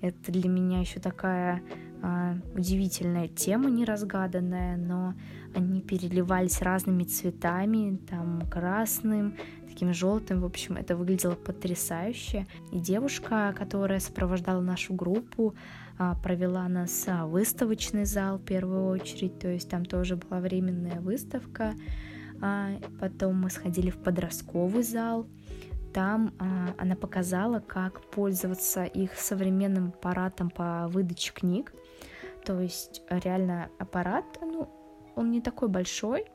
Это 0.00 0.32
для 0.32 0.48
меня 0.48 0.80
еще 0.80 1.00
такая 1.00 1.62
э, 2.02 2.34
удивительная 2.54 3.28
тема, 3.28 3.70
неразгаданная, 3.70 4.76
но 4.76 5.14
они 5.54 5.80
переливались 5.80 6.60
разными 6.60 7.04
цветами, 7.04 7.98
там 8.08 8.42
красным, 8.50 9.36
таким 9.66 9.94
желтым. 9.94 10.42
В 10.42 10.44
общем, 10.44 10.76
это 10.76 10.96
выглядело 10.96 11.34
потрясающе. 11.34 12.46
И 12.72 12.78
девушка, 12.78 13.54
которая 13.56 14.00
сопровождала 14.00 14.60
нашу 14.60 14.94
группу, 14.94 15.54
а, 15.98 16.14
провела 16.14 16.68
нас 16.68 17.06
в 17.06 17.26
выставочный 17.26 18.04
зал 18.04 18.38
в 18.38 18.44
первую 18.44 18.86
очередь, 18.88 19.38
то 19.38 19.48
есть 19.48 19.70
там 19.70 19.86
тоже 19.86 20.16
была 20.16 20.40
временная 20.40 21.00
выставка. 21.00 21.74
А, 22.40 22.70
потом 23.00 23.40
мы 23.40 23.50
сходили 23.50 23.90
в 23.90 23.96
подростковый 23.96 24.82
зал. 24.82 25.26
Там 25.96 26.34
а, 26.38 26.74
она 26.76 26.94
показала, 26.94 27.58
как 27.58 28.02
пользоваться 28.10 28.84
их 28.84 29.14
современным 29.14 29.94
аппаратом 29.96 30.50
по 30.50 30.88
выдаче 30.88 31.32
книг. 31.32 31.72
То 32.44 32.60
есть 32.60 33.00
реально 33.08 33.70
аппарат, 33.78 34.26
ну, 34.42 34.68
он 35.14 35.30
не 35.30 35.40
такой 35.40 35.68
большой, 35.68 36.26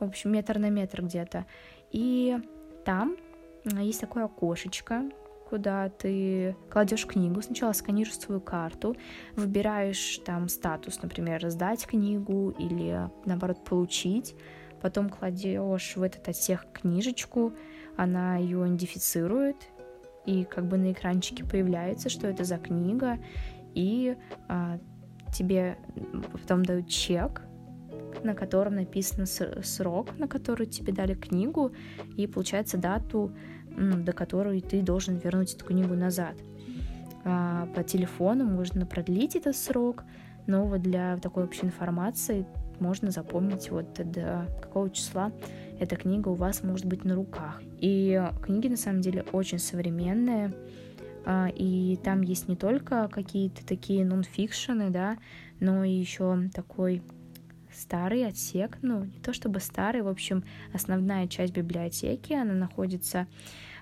в 0.00 0.04
общем, 0.04 0.32
метр 0.32 0.58
на 0.58 0.70
метр 0.70 1.02
где-то. 1.02 1.44
И 1.90 2.38
там 2.86 3.18
есть 3.66 4.00
такое 4.00 4.24
окошечко, 4.24 5.10
куда 5.50 5.90
ты 5.90 6.56
кладешь 6.70 7.04
книгу, 7.06 7.42
сначала 7.42 7.74
сканируешь 7.74 8.18
свою 8.18 8.40
карту, 8.40 8.96
выбираешь 9.36 10.18
там 10.24 10.48
статус, 10.48 11.02
например, 11.02 11.42
раздать 11.42 11.86
книгу 11.86 12.54
или 12.58 13.10
наоборот 13.26 13.62
получить, 13.64 14.34
потом 14.80 15.10
кладешь 15.10 15.94
в 15.94 16.02
этот 16.02 16.26
отсек 16.26 16.66
книжечку, 16.72 17.52
она 17.96 18.36
ее 18.36 18.66
идентифицирует, 18.66 19.56
и 20.26 20.44
как 20.44 20.66
бы 20.66 20.78
на 20.78 20.92
экранчике 20.92 21.44
появляется, 21.44 22.08
что 22.08 22.26
это 22.26 22.44
за 22.44 22.56
книга, 22.56 23.18
и 23.74 24.16
а, 24.48 24.78
тебе 25.32 25.76
потом 26.32 26.64
дают 26.64 26.88
чек, 26.88 27.42
на 28.22 28.34
котором 28.34 28.76
написан 28.76 29.26
срок, 29.26 30.16
на 30.18 30.28
который 30.28 30.66
тебе 30.66 30.92
дали 30.92 31.14
книгу, 31.14 31.72
и 32.16 32.26
получается 32.26 32.78
дату, 32.78 33.32
до 33.76 34.12
которой 34.12 34.60
ты 34.60 34.80
должен 34.82 35.16
вернуть 35.16 35.54
эту 35.54 35.64
книгу 35.66 35.94
назад. 35.94 36.34
А 37.24 37.66
по 37.74 37.82
телефону 37.82 38.44
можно 38.44 38.86
продлить 38.86 39.36
этот 39.36 39.56
срок, 39.56 40.04
но 40.46 40.66
вот 40.66 40.82
для 40.82 41.16
такой 41.18 41.44
общей 41.44 41.66
информации 41.66 42.46
можно 42.80 43.10
запомнить 43.10 43.70
вот 43.70 43.94
до 43.94 44.46
какого 44.60 44.90
числа 44.90 45.32
эта 45.78 45.96
книга 45.96 46.28
у 46.28 46.34
вас 46.34 46.62
может 46.62 46.86
быть 46.86 47.04
на 47.04 47.14
руках. 47.14 47.60
И 47.78 48.22
книги 48.42 48.68
на 48.68 48.76
самом 48.76 49.00
деле 49.00 49.24
очень 49.32 49.58
современные, 49.58 50.54
а, 51.26 51.48
и 51.54 51.98
там 52.02 52.22
есть 52.22 52.48
не 52.48 52.56
только 52.56 53.08
какие-то 53.08 53.64
такие 53.66 54.04
нонфикшены, 54.04 54.90
да, 54.90 55.16
но 55.60 55.84
и 55.84 55.90
еще 55.90 56.48
такой 56.54 57.02
старый 57.72 58.26
отсек, 58.26 58.78
ну, 58.82 59.04
не 59.04 59.20
то 59.20 59.32
чтобы 59.32 59.60
старый, 59.60 60.02
в 60.02 60.08
общем, 60.08 60.44
основная 60.72 61.26
часть 61.26 61.52
библиотеки, 61.52 62.32
она 62.32 62.54
находится 62.54 63.26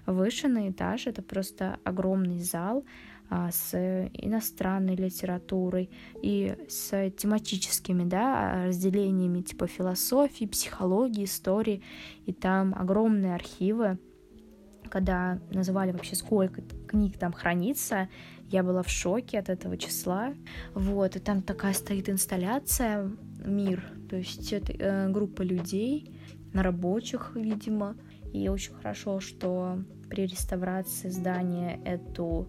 выше 0.06 0.48
на 0.48 0.70
этаже, 0.70 1.10
это 1.10 1.22
просто 1.22 1.78
огромный 1.84 2.40
зал 2.40 2.84
с 3.52 3.74
иностранной 4.12 4.96
литературой 4.96 5.90
и 6.22 6.56
с 6.68 7.10
тематическими, 7.10 8.04
да, 8.04 8.66
разделениями 8.66 9.42
типа 9.42 9.66
философии, 9.66 10.44
психологии, 10.44 11.24
истории, 11.24 11.82
и 12.26 12.32
там 12.32 12.74
огромные 12.74 13.34
архивы, 13.34 13.98
когда 14.90 15.38
называли 15.50 15.92
вообще, 15.92 16.16
сколько 16.16 16.62
книг 16.86 17.18
там 17.18 17.32
хранится, 17.32 18.08
я 18.50 18.62
была 18.62 18.82
в 18.82 18.90
шоке 18.90 19.38
от 19.38 19.48
этого 19.48 19.78
числа. 19.78 20.34
Вот, 20.74 21.16
и 21.16 21.18
там 21.18 21.42
такая 21.42 21.72
стоит 21.72 22.10
инсталляция 22.10 23.10
«Мир», 23.44 23.82
то 24.10 24.16
есть 24.16 24.52
это 24.52 24.72
э, 24.72 25.08
группа 25.08 25.40
людей, 25.40 26.12
на 26.52 26.62
рабочих, 26.62 27.32
видимо. 27.34 27.96
И 28.32 28.48
очень 28.48 28.74
хорошо, 28.74 29.20
что 29.20 29.78
при 30.12 30.26
реставрации 30.26 31.08
здания 31.08 31.80
эту 31.86 32.46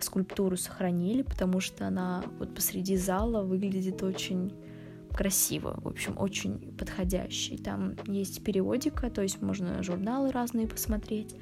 скульптуру 0.00 0.58
сохранили, 0.58 1.22
потому 1.22 1.60
что 1.60 1.86
она 1.86 2.22
вот 2.38 2.54
посреди 2.54 2.94
зала 2.96 3.42
выглядит 3.42 4.02
очень 4.02 4.52
красиво, 5.16 5.80
в 5.82 5.88
общем, 5.88 6.14
очень 6.18 6.76
подходящий. 6.76 7.56
Там 7.56 7.94
есть 8.04 8.44
периодика, 8.44 9.08
то 9.08 9.22
есть 9.22 9.40
можно 9.40 9.82
журналы 9.82 10.30
разные 10.30 10.68
посмотреть. 10.68 11.34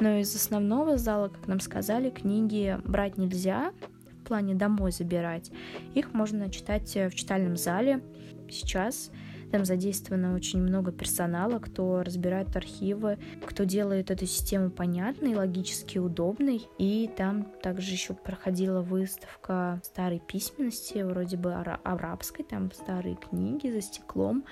Но 0.00 0.18
из 0.18 0.36
основного 0.36 0.98
зала, 0.98 1.28
как 1.28 1.46
нам 1.46 1.60
сказали, 1.60 2.10
книги 2.10 2.78
брать 2.84 3.16
нельзя, 3.16 3.72
в 4.20 4.28
плане 4.28 4.54
домой 4.54 4.92
забирать. 4.92 5.50
Их 5.94 6.12
можно 6.12 6.50
читать 6.50 6.94
в 6.94 7.14
читальном 7.14 7.56
зале 7.56 8.02
сейчас. 8.50 9.10
Там 9.52 9.66
задействовано 9.66 10.34
очень 10.34 10.60
много 10.60 10.92
персонала, 10.92 11.58
кто 11.58 12.02
разбирает 12.02 12.56
архивы, 12.56 13.18
кто 13.44 13.64
делает 13.64 14.10
эту 14.10 14.24
систему 14.24 14.70
понятной, 14.70 15.34
логически 15.34 15.98
удобной. 15.98 16.66
И 16.78 17.10
там 17.18 17.44
также 17.62 17.92
еще 17.92 18.14
проходила 18.14 18.80
выставка 18.80 19.78
старой 19.84 20.20
письменности, 20.20 21.02
вроде 21.02 21.36
бы 21.36 21.52
арабской, 21.52 22.44
там 22.44 22.72
старые 22.72 23.16
книги 23.16 23.68
за 23.68 23.82
стеклом. 23.82 24.44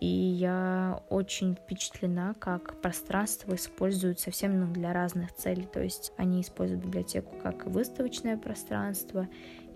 И 0.00 0.08
я 0.08 1.04
очень 1.10 1.54
впечатлена, 1.54 2.34
как 2.40 2.80
пространство 2.80 3.54
используют 3.54 4.18
совсем 4.18 4.58
ну, 4.58 4.72
для 4.72 4.92
разных 4.92 5.32
целей. 5.32 5.68
То 5.72 5.80
есть 5.80 6.12
они 6.16 6.40
используют 6.40 6.84
библиотеку 6.84 7.36
как 7.40 7.66
выставочное 7.66 8.36
пространство 8.36 9.28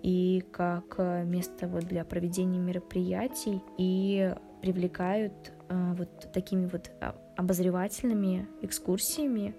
и 0.03 0.43
как 0.51 0.97
место 1.25 1.67
вот 1.67 1.85
для 1.85 2.03
проведения 2.05 2.59
мероприятий 2.59 3.61
и 3.77 4.33
привлекают 4.61 5.53
э, 5.69 5.93
вот 5.95 6.31
такими 6.33 6.67
вот 6.67 6.91
а, 7.01 7.15
обозревательными 7.35 8.47
экскурсиями 8.61 9.55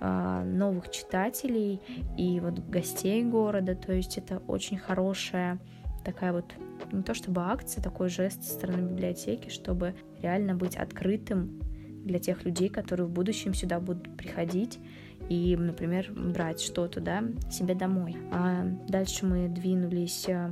э, 0.00 0.42
новых 0.44 0.90
читателей 0.90 1.80
и 2.16 2.40
вот 2.40 2.58
гостей 2.58 3.22
города. 3.24 3.74
То 3.74 3.92
есть 3.92 4.18
это 4.18 4.38
очень 4.46 4.78
хорошая 4.78 5.58
такая 6.04 6.32
вот 6.32 6.54
не 6.92 7.02
то 7.02 7.14
чтобы 7.14 7.42
акция, 7.42 7.82
такой 7.82 8.08
жест 8.08 8.42
со 8.42 8.54
стороны 8.54 8.88
библиотеки, 8.88 9.50
чтобы 9.50 9.94
реально 10.22 10.54
быть 10.54 10.76
открытым 10.76 11.60
для 12.04 12.18
тех 12.18 12.44
людей, 12.44 12.68
которые 12.68 13.06
в 13.06 13.10
будущем 13.10 13.54
сюда 13.54 13.78
будут 13.78 14.16
приходить 14.16 14.78
и, 15.30 15.56
например, 15.56 16.12
брать 16.12 16.60
что-то, 16.60 17.00
да, 17.00 17.22
себе 17.50 17.74
домой. 17.76 18.16
А 18.32 18.64
дальше 18.88 19.24
мы 19.24 19.48
двинулись 19.48 20.28
э, 20.28 20.50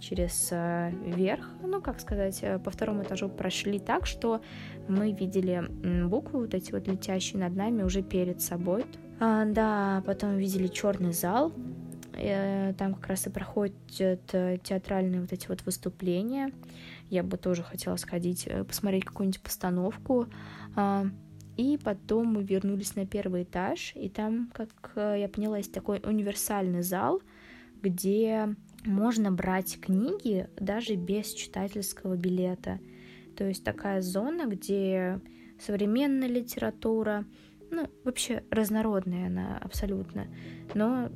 через 0.00 0.48
э, 0.50 0.90
верх, 1.04 1.48
ну, 1.62 1.80
как 1.80 2.00
сказать, 2.00 2.40
э, 2.42 2.58
по 2.58 2.72
второму 2.72 3.04
этажу 3.04 3.28
прошли 3.28 3.78
так, 3.78 4.04
что 4.04 4.40
мы 4.88 5.12
видели 5.12 5.64
буквы 6.08 6.40
вот 6.40 6.54
эти 6.54 6.72
вот 6.72 6.88
летящие 6.88 7.40
над 7.40 7.54
нами 7.54 7.84
уже 7.84 8.02
перед 8.02 8.40
собой. 8.42 8.84
А, 9.20 9.44
да, 9.44 10.02
потом 10.04 10.36
видели 10.36 10.66
черный 10.66 11.12
зал, 11.12 11.52
там 12.78 12.94
как 12.94 13.06
раз 13.08 13.26
и 13.26 13.30
проходят 13.30 13.74
театральные 14.26 15.20
вот 15.20 15.32
эти 15.32 15.46
вот 15.48 15.64
выступления. 15.66 16.50
Я 17.10 17.22
бы 17.22 17.36
тоже 17.36 17.62
хотела 17.62 17.94
сходить, 17.96 18.48
посмотреть 18.66 19.04
какую-нибудь 19.04 19.40
постановку. 19.42 20.26
И 21.56 21.78
потом 21.82 22.34
мы 22.34 22.42
вернулись 22.42 22.96
на 22.96 23.06
первый 23.06 23.44
этаж, 23.44 23.92
и 23.94 24.08
там, 24.08 24.50
как 24.52 24.70
я 24.96 25.28
поняла, 25.28 25.56
есть 25.58 25.72
такой 25.72 26.00
универсальный 26.04 26.82
зал, 26.82 27.22
где 27.82 28.54
можно 28.84 29.32
брать 29.32 29.80
книги 29.80 30.48
даже 30.60 30.96
без 30.96 31.32
читательского 31.32 32.16
билета. 32.16 32.78
То 33.36 33.44
есть 33.44 33.64
такая 33.64 34.02
зона, 34.02 34.46
где 34.46 35.20
современная 35.58 36.28
литература, 36.28 37.24
ну, 37.70 37.90
вообще 38.04 38.44
разнородная 38.50 39.26
она 39.26 39.58
абсолютно, 39.58 40.26
но 40.74 41.10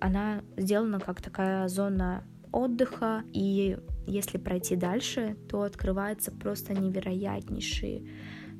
она 0.00 0.42
сделана 0.56 1.00
как 1.00 1.22
такая 1.22 1.68
зона 1.68 2.24
отдыха, 2.52 3.24
и 3.32 3.78
если 4.06 4.38
пройти 4.38 4.76
дальше, 4.76 5.36
то 5.48 5.62
открывается 5.62 6.30
просто 6.30 6.74
невероятнейший 6.74 8.08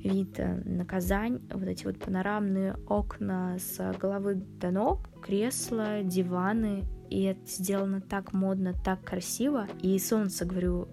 вид 0.05 0.39
на 0.65 0.85
Казань, 0.85 1.41
вот 1.51 1.67
эти 1.67 1.85
вот 1.85 1.99
панорамные 1.99 2.75
окна 2.87 3.57
с 3.59 3.93
головы 3.99 4.35
до 4.35 4.71
ног, 4.71 5.09
кресла, 5.21 6.03
диваны, 6.03 6.85
и 7.09 7.23
это 7.23 7.45
сделано 7.45 8.01
так 8.01 8.33
модно, 8.33 8.73
так 8.73 9.03
красиво. 9.03 9.67
И 9.81 9.97
солнце, 9.99 10.45
говорю, 10.45 10.87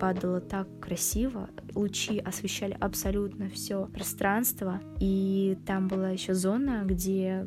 падало 0.00 0.40
так 0.40 0.66
красиво, 0.80 1.50
лучи 1.74 2.18
освещали 2.18 2.76
абсолютно 2.80 3.48
все 3.50 3.86
пространство, 3.86 4.80
и 4.98 5.58
там 5.66 5.88
была 5.88 6.10
еще 6.10 6.34
зона, 6.34 6.82
где 6.84 7.46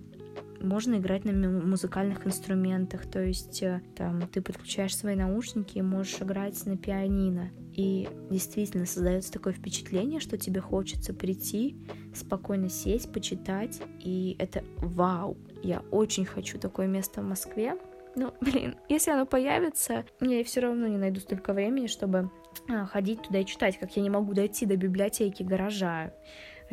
можно 0.63 0.95
играть 0.95 1.25
на 1.25 1.31
музыкальных 1.33 2.25
инструментах, 2.25 3.05
то 3.05 3.21
есть 3.21 3.61
э, 3.61 3.81
там 3.95 4.21
ты 4.27 4.41
подключаешь 4.41 4.95
свои 4.95 5.15
наушники 5.15 5.77
и 5.77 5.81
можешь 5.81 6.21
играть 6.21 6.65
на 6.65 6.77
пианино. 6.77 7.51
И 7.73 8.07
действительно 8.29 8.85
создается 8.85 9.31
такое 9.31 9.53
впечатление, 9.53 10.19
что 10.19 10.37
тебе 10.37 10.61
хочется 10.61 11.13
прийти, 11.13 11.75
спокойно 12.15 12.69
сесть, 12.69 13.11
почитать, 13.11 13.81
и 13.99 14.35
это 14.39 14.63
вау. 14.77 15.37
Я 15.63 15.81
очень 15.91 16.25
хочу 16.25 16.57
такое 16.59 16.87
место 16.87 17.21
в 17.21 17.25
Москве, 17.25 17.77
ну, 18.15 18.33
блин, 18.41 18.75
если 18.89 19.11
оно 19.11 19.25
появится, 19.25 20.05
я 20.21 20.43
все 20.43 20.61
равно 20.61 20.87
не 20.87 20.97
найду 20.97 21.19
столько 21.19 21.53
времени, 21.53 21.87
чтобы 21.87 22.29
а, 22.69 22.85
ходить 22.85 23.23
туда 23.23 23.39
и 23.39 23.45
читать, 23.45 23.79
как 23.79 23.95
я 23.95 24.03
не 24.03 24.09
могу 24.09 24.33
дойти 24.33 24.65
до 24.65 24.77
библиотеки 24.77 25.43
гаража. 25.43 26.13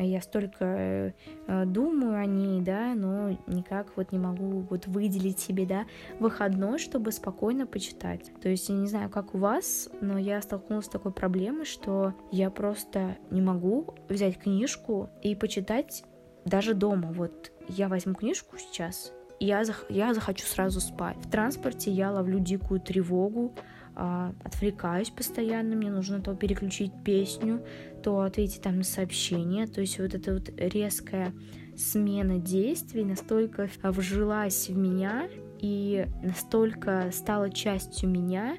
Я 0.03 0.21
столько 0.21 0.65
э, 0.65 1.65
думаю 1.65 2.19
о 2.19 2.25
ней, 2.25 2.61
да, 2.61 2.93
но 2.95 3.37
никак 3.47 3.95
вот 3.95 4.11
не 4.11 4.19
могу 4.19 4.61
вот 4.69 4.87
выделить 4.87 5.39
себе, 5.39 5.65
да, 5.65 5.85
выходной, 6.19 6.79
чтобы 6.79 7.11
спокойно 7.11 7.65
почитать. 7.65 8.31
То 8.41 8.49
есть 8.49 8.69
я 8.69 8.75
не 8.75 8.87
знаю, 8.87 9.09
как 9.09 9.35
у 9.35 9.37
вас, 9.37 9.89
но 10.01 10.17
я 10.17 10.41
столкнулась 10.41 10.85
с 10.85 10.89
такой 10.89 11.11
проблемой, 11.11 11.65
что 11.65 12.13
я 12.31 12.49
просто 12.49 13.17
не 13.29 13.41
могу 13.41 13.95
взять 14.09 14.37
книжку 14.37 15.09
и 15.21 15.35
почитать 15.35 16.03
даже 16.45 16.73
дома. 16.73 17.11
Вот 17.11 17.51
я 17.67 17.87
возьму 17.87 18.15
книжку 18.15 18.57
сейчас, 18.57 19.13
я, 19.41 19.63
зах 19.63 19.85
я 19.89 20.13
захочу 20.13 20.45
сразу 20.45 20.79
спать. 20.79 21.17
В 21.17 21.29
транспорте 21.29 21.89
я 21.91 22.11
ловлю 22.11 22.39
дикую 22.39 22.79
тревогу, 22.79 23.55
э, 23.55 23.80
отвлекаюсь 23.95 25.09
постоянно, 25.09 25.75
мне 25.75 25.89
нужно 25.89 26.21
то 26.21 26.35
переключить 26.35 26.91
песню, 27.03 27.65
то 28.03 28.21
ответить 28.21 28.61
там 28.61 28.77
на 28.77 28.83
сообщение. 28.83 29.67
То 29.67 29.81
есть 29.81 29.99
вот 29.99 30.13
эта 30.13 30.33
вот 30.33 30.49
резкая 30.57 31.33
смена 31.75 32.37
действий 32.37 33.03
настолько 33.03 33.69
вжилась 33.83 34.69
в 34.69 34.77
меня 34.77 35.29
и 35.59 36.07
настолько 36.23 37.09
стала 37.11 37.49
частью 37.49 38.09
меня, 38.09 38.57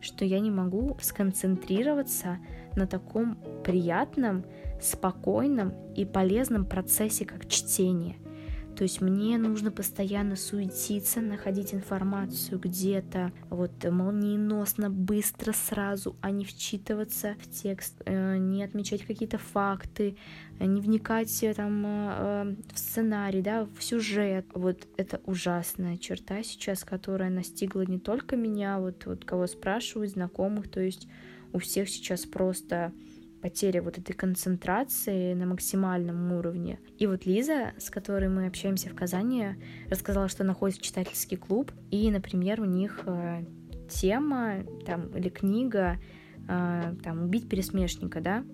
что 0.00 0.24
я 0.24 0.40
не 0.40 0.50
могу 0.50 0.96
сконцентрироваться 1.00 2.38
на 2.76 2.86
таком 2.86 3.36
приятном, 3.64 4.44
спокойном 4.80 5.72
и 5.94 6.04
полезном 6.04 6.64
процессе, 6.64 7.24
как 7.24 7.48
чтение. 7.48 8.16
То 8.76 8.84
есть 8.84 9.00
мне 9.00 9.36
нужно 9.38 9.70
постоянно 9.70 10.34
суетиться, 10.34 11.20
находить 11.20 11.74
информацию 11.74 12.58
где-то, 12.58 13.32
вот 13.50 13.84
молниеносно, 13.84 14.90
быстро, 14.90 15.52
сразу, 15.52 16.16
а 16.20 16.30
не 16.30 16.44
вчитываться 16.44 17.36
в 17.38 17.50
текст, 17.50 18.00
э, 18.06 18.38
не 18.38 18.64
отмечать 18.64 19.02
какие-то 19.02 19.38
факты, 19.38 20.16
не 20.58 20.80
вникать 20.80 21.42
э, 21.42 21.52
там 21.54 21.84
э, 21.86 22.56
в 22.72 22.78
сценарий, 22.78 23.42
да, 23.42 23.66
в 23.78 23.82
сюжет. 23.82 24.46
Вот 24.54 24.88
это 24.96 25.20
ужасная 25.26 25.98
черта 25.98 26.42
сейчас, 26.42 26.84
которая 26.84 27.30
настигла 27.30 27.82
не 27.82 27.98
только 27.98 28.36
меня, 28.36 28.78
вот, 28.78 29.04
вот 29.04 29.24
кого 29.24 29.46
спрашивают, 29.46 30.12
знакомых, 30.12 30.70
то 30.70 30.80
есть 30.80 31.08
у 31.52 31.58
всех 31.58 31.88
сейчас 31.88 32.24
просто 32.24 32.92
потеря 33.42 33.82
вот 33.82 33.98
этой 33.98 34.12
концентрации 34.12 35.34
на 35.34 35.46
максимальном 35.46 36.32
уровне. 36.32 36.78
И 36.98 37.06
вот 37.06 37.26
Лиза, 37.26 37.72
с 37.78 37.90
которой 37.90 38.28
мы 38.28 38.46
общаемся 38.46 38.88
в 38.88 38.94
Казани, 38.94 39.56
рассказала, 39.88 40.28
что 40.28 40.44
находится 40.44 40.80
читательский 40.80 41.36
клуб, 41.36 41.72
и, 41.90 42.10
например, 42.10 42.60
у 42.60 42.64
них 42.64 43.00
э, 43.04 43.44
тема 43.90 44.64
там, 44.86 45.08
или 45.08 45.28
книга 45.28 45.98
э, 46.48 46.94
там, 47.02 47.24
«Убить 47.24 47.48
пересмешника», 47.48 48.20
да, 48.20 48.44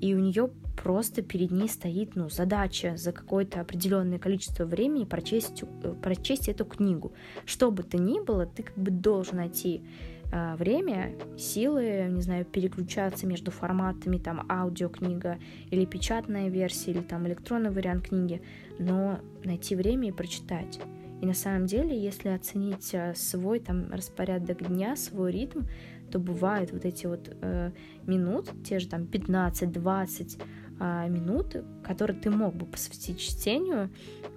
и 0.00 0.14
у 0.14 0.18
нее 0.18 0.50
просто 0.82 1.22
перед 1.22 1.50
ней 1.50 1.68
стоит 1.68 2.14
ну, 2.16 2.28
задача 2.28 2.96
за 2.96 3.12
какое-то 3.12 3.60
определенное 3.60 4.18
количество 4.18 4.64
времени 4.64 5.04
прочесть, 5.04 5.64
э, 5.82 5.94
прочесть 6.02 6.48
эту 6.48 6.64
книгу. 6.64 7.14
Что 7.46 7.70
бы 7.70 7.82
то 7.82 7.96
ни 7.96 8.20
было, 8.20 8.46
ты 8.46 8.62
как 8.62 8.76
бы 8.76 8.90
должен 8.90 9.36
найти 9.36 9.82
время, 10.30 11.14
силы, 11.38 12.06
не 12.10 12.20
знаю, 12.20 12.44
переключаться 12.44 13.26
между 13.26 13.50
форматами, 13.50 14.18
там, 14.18 14.46
аудиокнига 14.50 15.38
или 15.70 15.84
печатная 15.84 16.48
версия, 16.48 16.90
или 16.92 17.00
там 17.00 17.26
электронный 17.26 17.70
вариант 17.70 18.08
книги, 18.08 18.42
но 18.78 19.20
найти 19.44 19.76
время 19.76 20.08
и 20.08 20.12
прочитать. 20.12 20.80
И 21.20 21.26
на 21.26 21.34
самом 21.34 21.66
деле, 21.66 21.98
если 21.98 22.28
оценить 22.28 22.94
а, 22.94 23.14
свой 23.14 23.60
там 23.60 23.90
распорядок 23.92 24.66
дня, 24.68 24.96
свой 24.96 25.32
ритм, 25.32 25.62
то 26.10 26.18
бывают 26.18 26.72
вот 26.72 26.84
эти 26.84 27.06
вот 27.06 27.28
э, 27.40 27.72
минут, 28.06 28.50
те 28.64 28.78
же 28.78 28.88
там 28.88 29.04
15-20 29.04 30.40
э, 30.78 31.08
минут, 31.08 31.56
которые 31.82 32.20
ты 32.20 32.30
мог 32.30 32.54
бы 32.54 32.66
посвятить 32.66 33.18
чтению, 33.18 33.90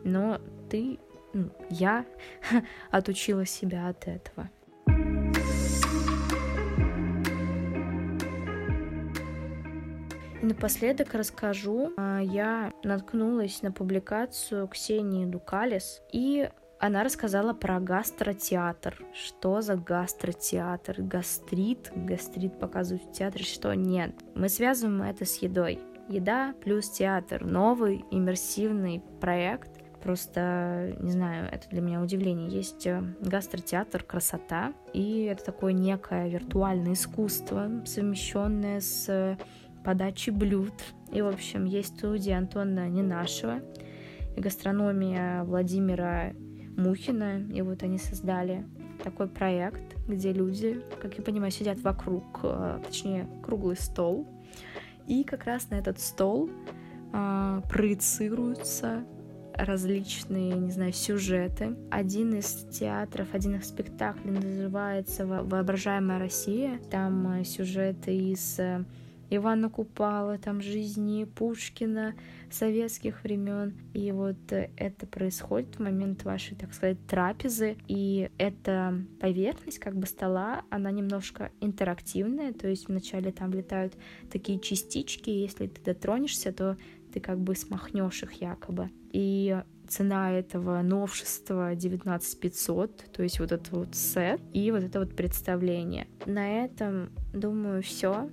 но 0.03 0.41
ты, 0.69 0.97
ну, 1.33 1.51
я 1.69 2.05
отучила 2.91 3.45
себя 3.45 3.89
от 3.89 4.07
этого. 4.07 4.49
Напоследок 10.49 11.13
расскажу, 11.13 11.93
а, 11.95 12.21
я 12.21 12.73
наткнулась 12.83 13.61
на 13.61 13.71
публикацию 13.71 14.67
Ксении 14.67 15.27
Дукалис, 15.27 16.01
и 16.11 16.49
она 16.79 17.03
рассказала 17.03 17.53
про 17.53 17.79
гастротеатр. 17.79 18.99
Что 19.13 19.61
за 19.61 19.75
гастротеатр? 19.75 21.03
Гастрит? 21.03 21.91
Гастрит 21.95 22.57
показывают 22.57 23.03
в 23.03 23.11
театре, 23.11 23.45
что 23.45 23.75
нет. 23.75 24.15
Мы 24.33 24.49
связываем 24.49 25.03
это 25.03 25.23
с 25.23 25.35
едой. 25.43 25.77
Еда 26.07 26.55
плюс 26.63 26.89
театр. 26.89 27.45
Новый 27.45 28.03
иммерсивный 28.09 29.03
проект. 29.21 29.69
Просто, 30.01 30.95
не 30.99 31.11
знаю, 31.11 31.47
это 31.51 31.69
для 31.69 31.81
меня 31.81 32.01
удивление. 32.01 32.49
Есть 32.49 32.87
э, 32.87 33.03
гастротеатр 33.19 34.01
«Красота», 34.01 34.73
и 34.93 35.23
это 35.23 35.43
такое 35.43 35.73
некое 35.73 36.29
виртуальное 36.29 36.93
искусство, 36.93 37.69
совмещенное 37.85 38.79
с 38.79 39.37
подачи 39.83 40.29
блюд. 40.29 40.73
И, 41.11 41.21
в 41.21 41.27
общем, 41.27 41.65
есть 41.65 41.97
студия 41.97 42.37
Антона 42.37 42.87
Ненашева 42.89 43.61
и 44.35 44.41
гастрономия 44.41 45.43
Владимира 45.43 46.33
Мухина. 46.77 47.39
И 47.51 47.61
вот 47.61 47.83
они 47.83 47.97
создали 47.97 48.65
такой 49.03 49.27
проект, 49.27 49.97
где 50.07 50.33
люди, 50.33 50.81
как 51.01 51.17
я 51.17 51.23
понимаю, 51.23 51.51
сидят 51.51 51.79
вокруг, 51.79 52.23
э, 52.43 52.79
точнее, 52.85 53.27
круглый 53.43 53.77
стол. 53.77 54.27
И 55.07 55.23
как 55.23 55.45
раз 55.45 55.69
на 55.69 55.75
этот 55.75 55.99
стол 55.99 56.49
э, 57.13 57.61
проецируются 57.69 59.03
различные, 59.59 60.53
не 60.53 60.71
знаю, 60.71 60.93
сюжеты. 60.93 61.75
Один 61.91 62.33
из 62.33 62.65
театров, 62.71 63.27
один 63.33 63.55
из 63.57 63.67
спектаклей 63.67 64.31
называется 64.31 65.25
«Воображаемая 65.25 66.19
Россия». 66.19 66.79
Там 66.89 67.39
э, 67.39 67.43
сюжеты 67.43 68.15
из 68.15 68.59
э, 68.59 68.83
Ивана 69.29 69.69
Купала, 69.69 70.37
там 70.37 70.61
жизни 70.61 71.25
Пушкина, 71.25 72.15
советских 72.51 73.23
времен. 73.23 73.75
И 73.93 74.11
вот 74.11 74.51
э, 74.51 74.71
это 74.75 75.05
происходит 75.05 75.75
в 75.75 75.79
момент 75.79 76.23
вашей, 76.23 76.55
так 76.55 76.73
сказать, 76.73 76.97
трапезы. 77.07 77.77
И 77.87 78.29
эта 78.37 79.05
поверхность 79.19 79.79
как 79.79 79.95
бы 79.95 80.07
стола, 80.07 80.63
она 80.69 80.91
немножко 80.91 81.51
интерактивная, 81.61 82.53
то 82.53 82.67
есть 82.67 82.87
вначале 82.87 83.31
там 83.31 83.51
летают 83.51 83.95
такие 84.31 84.59
частички, 84.59 85.29
и 85.29 85.41
если 85.41 85.67
ты 85.67 85.81
дотронешься, 85.81 86.51
то 86.51 86.77
ты 87.13 87.19
как 87.19 87.39
бы 87.39 87.55
смахнешь 87.55 88.23
их 88.23 88.33
якобы. 88.33 88.89
И 89.11 89.61
цена 89.87 90.31
этого 90.31 90.81
новшества 90.81 91.75
19 91.75 92.39
500, 92.39 93.11
то 93.11 93.23
есть 93.23 93.39
вот 93.39 93.51
этот 93.51 93.71
вот 93.71 93.95
сет 93.95 94.39
и 94.53 94.71
вот 94.71 94.83
это 94.83 94.99
вот 94.99 95.15
представление. 95.15 96.07
На 96.25 96.63
этом, 96.63 97.09
думаю, 97.33 97.81
все. 97.81 98.29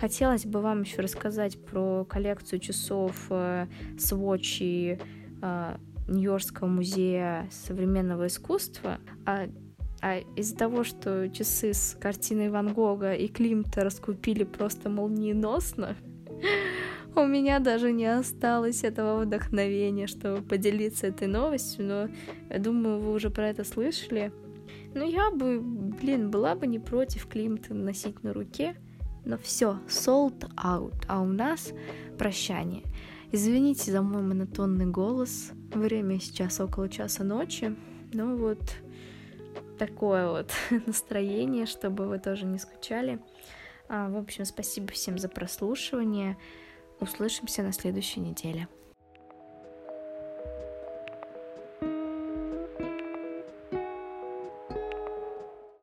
Хотелось 0.00 0.46
бы 0.46 0.62
вам 0.62 0.80
еще 0.80 1.02
рассказать 1.02 1.62
про 1.62 2.06
коллекцию 2.06 2.58
часов 2.58 3.26
э, 3.28 3.66
сводчи 3.98 4.98
э, 5.42 5.76
Нью-Йоркского 6.08 6.68
музея 6.68 7.46
современного 7.50 8.28
искусства. 8.28 8.98
А, 9.26 9.46
а 10.00 10.20
из-за 10.36 10.56
того, 10.56 10.84
что 10.84 11.28
часы 11.28 11.74
с 11.74 11.98
картиной 12.00 12.48
Ван 12.48 12.72
Гога 12.72 13.12
и 13.12 13.28
Климта 13.28 13.84
раскупили 13.84 14.44
просто 14.44 14.88
молниеносно, 14.88 15.96
у 17.14 17.26
меня 17.26 17.58
даже 17.58 17.92
не 17.92 18.06
осталось 18.06 18.84
этого 18.84 19.20
вдохновения, 19.20 20.06
чтобы 20.06 20.40
поделиться 20.40 21.08
этой 21.08 21.28
новостью, 21.28 21.84
но 21.84 22.08
я 22.48 22.58
думаю, 22.58 23.00
вы 23.00 23.12
уже 23.12 23.28
про 23.28 23.50
это 23.50 23.64
слышали. 23.64 24.32
Ну, 24.94 25.06
я 25.06 25.30
бы, 25.30 25.60
блин, 25.60 26.30
была 26.30 26.54
бы 26.54 26.66
не 26.66 26.78
против 26.78 27.26
Климта 27.26 27.74
носить 27.74 28.22
на 28.22 28.32
руке, 28.32 28.76
но 29.24 29.38
все, 29.38 29.78
sold 29.88 30.50
out, 30.56 30.94
а 31.08 31.20
у 31.20 31.26
нас 31.26 31.72
прощание. 32.18 32.84
Извините 33.32 33.92
за 33.92 34.02
мой 34.02 34.22
монотонный 34.22 34.86
голос. 34.86 35.52
Время 35.72 36.18
сейчас 36.18 36.60
около 36.60 36.88
часа 36.88 37.22
ночи. 37.22 37.76
Ну 38.12 38.36
вот 38.36 38.60
такое 39.78 40.28
вот 40.28 40.52
настроение, 40.86 41.66
чтобы 41.66 42.06
вы 42.06 42.18
тоже 42.18 42.44
не 42.44 42.58
скучали. 42.58 43.20
А, 43.88 44.08
в 44.08 44.16
общем, 44.16 44.44
спасибо 44.44 44.92
всем 44.92 45.18
за 45.18 45.28
прослушивание. 45.28 46.36
Услышимся 47.00 47.62
на 47.62 47.72
следующей 47.72 48.20
неделе. 48.20 48.68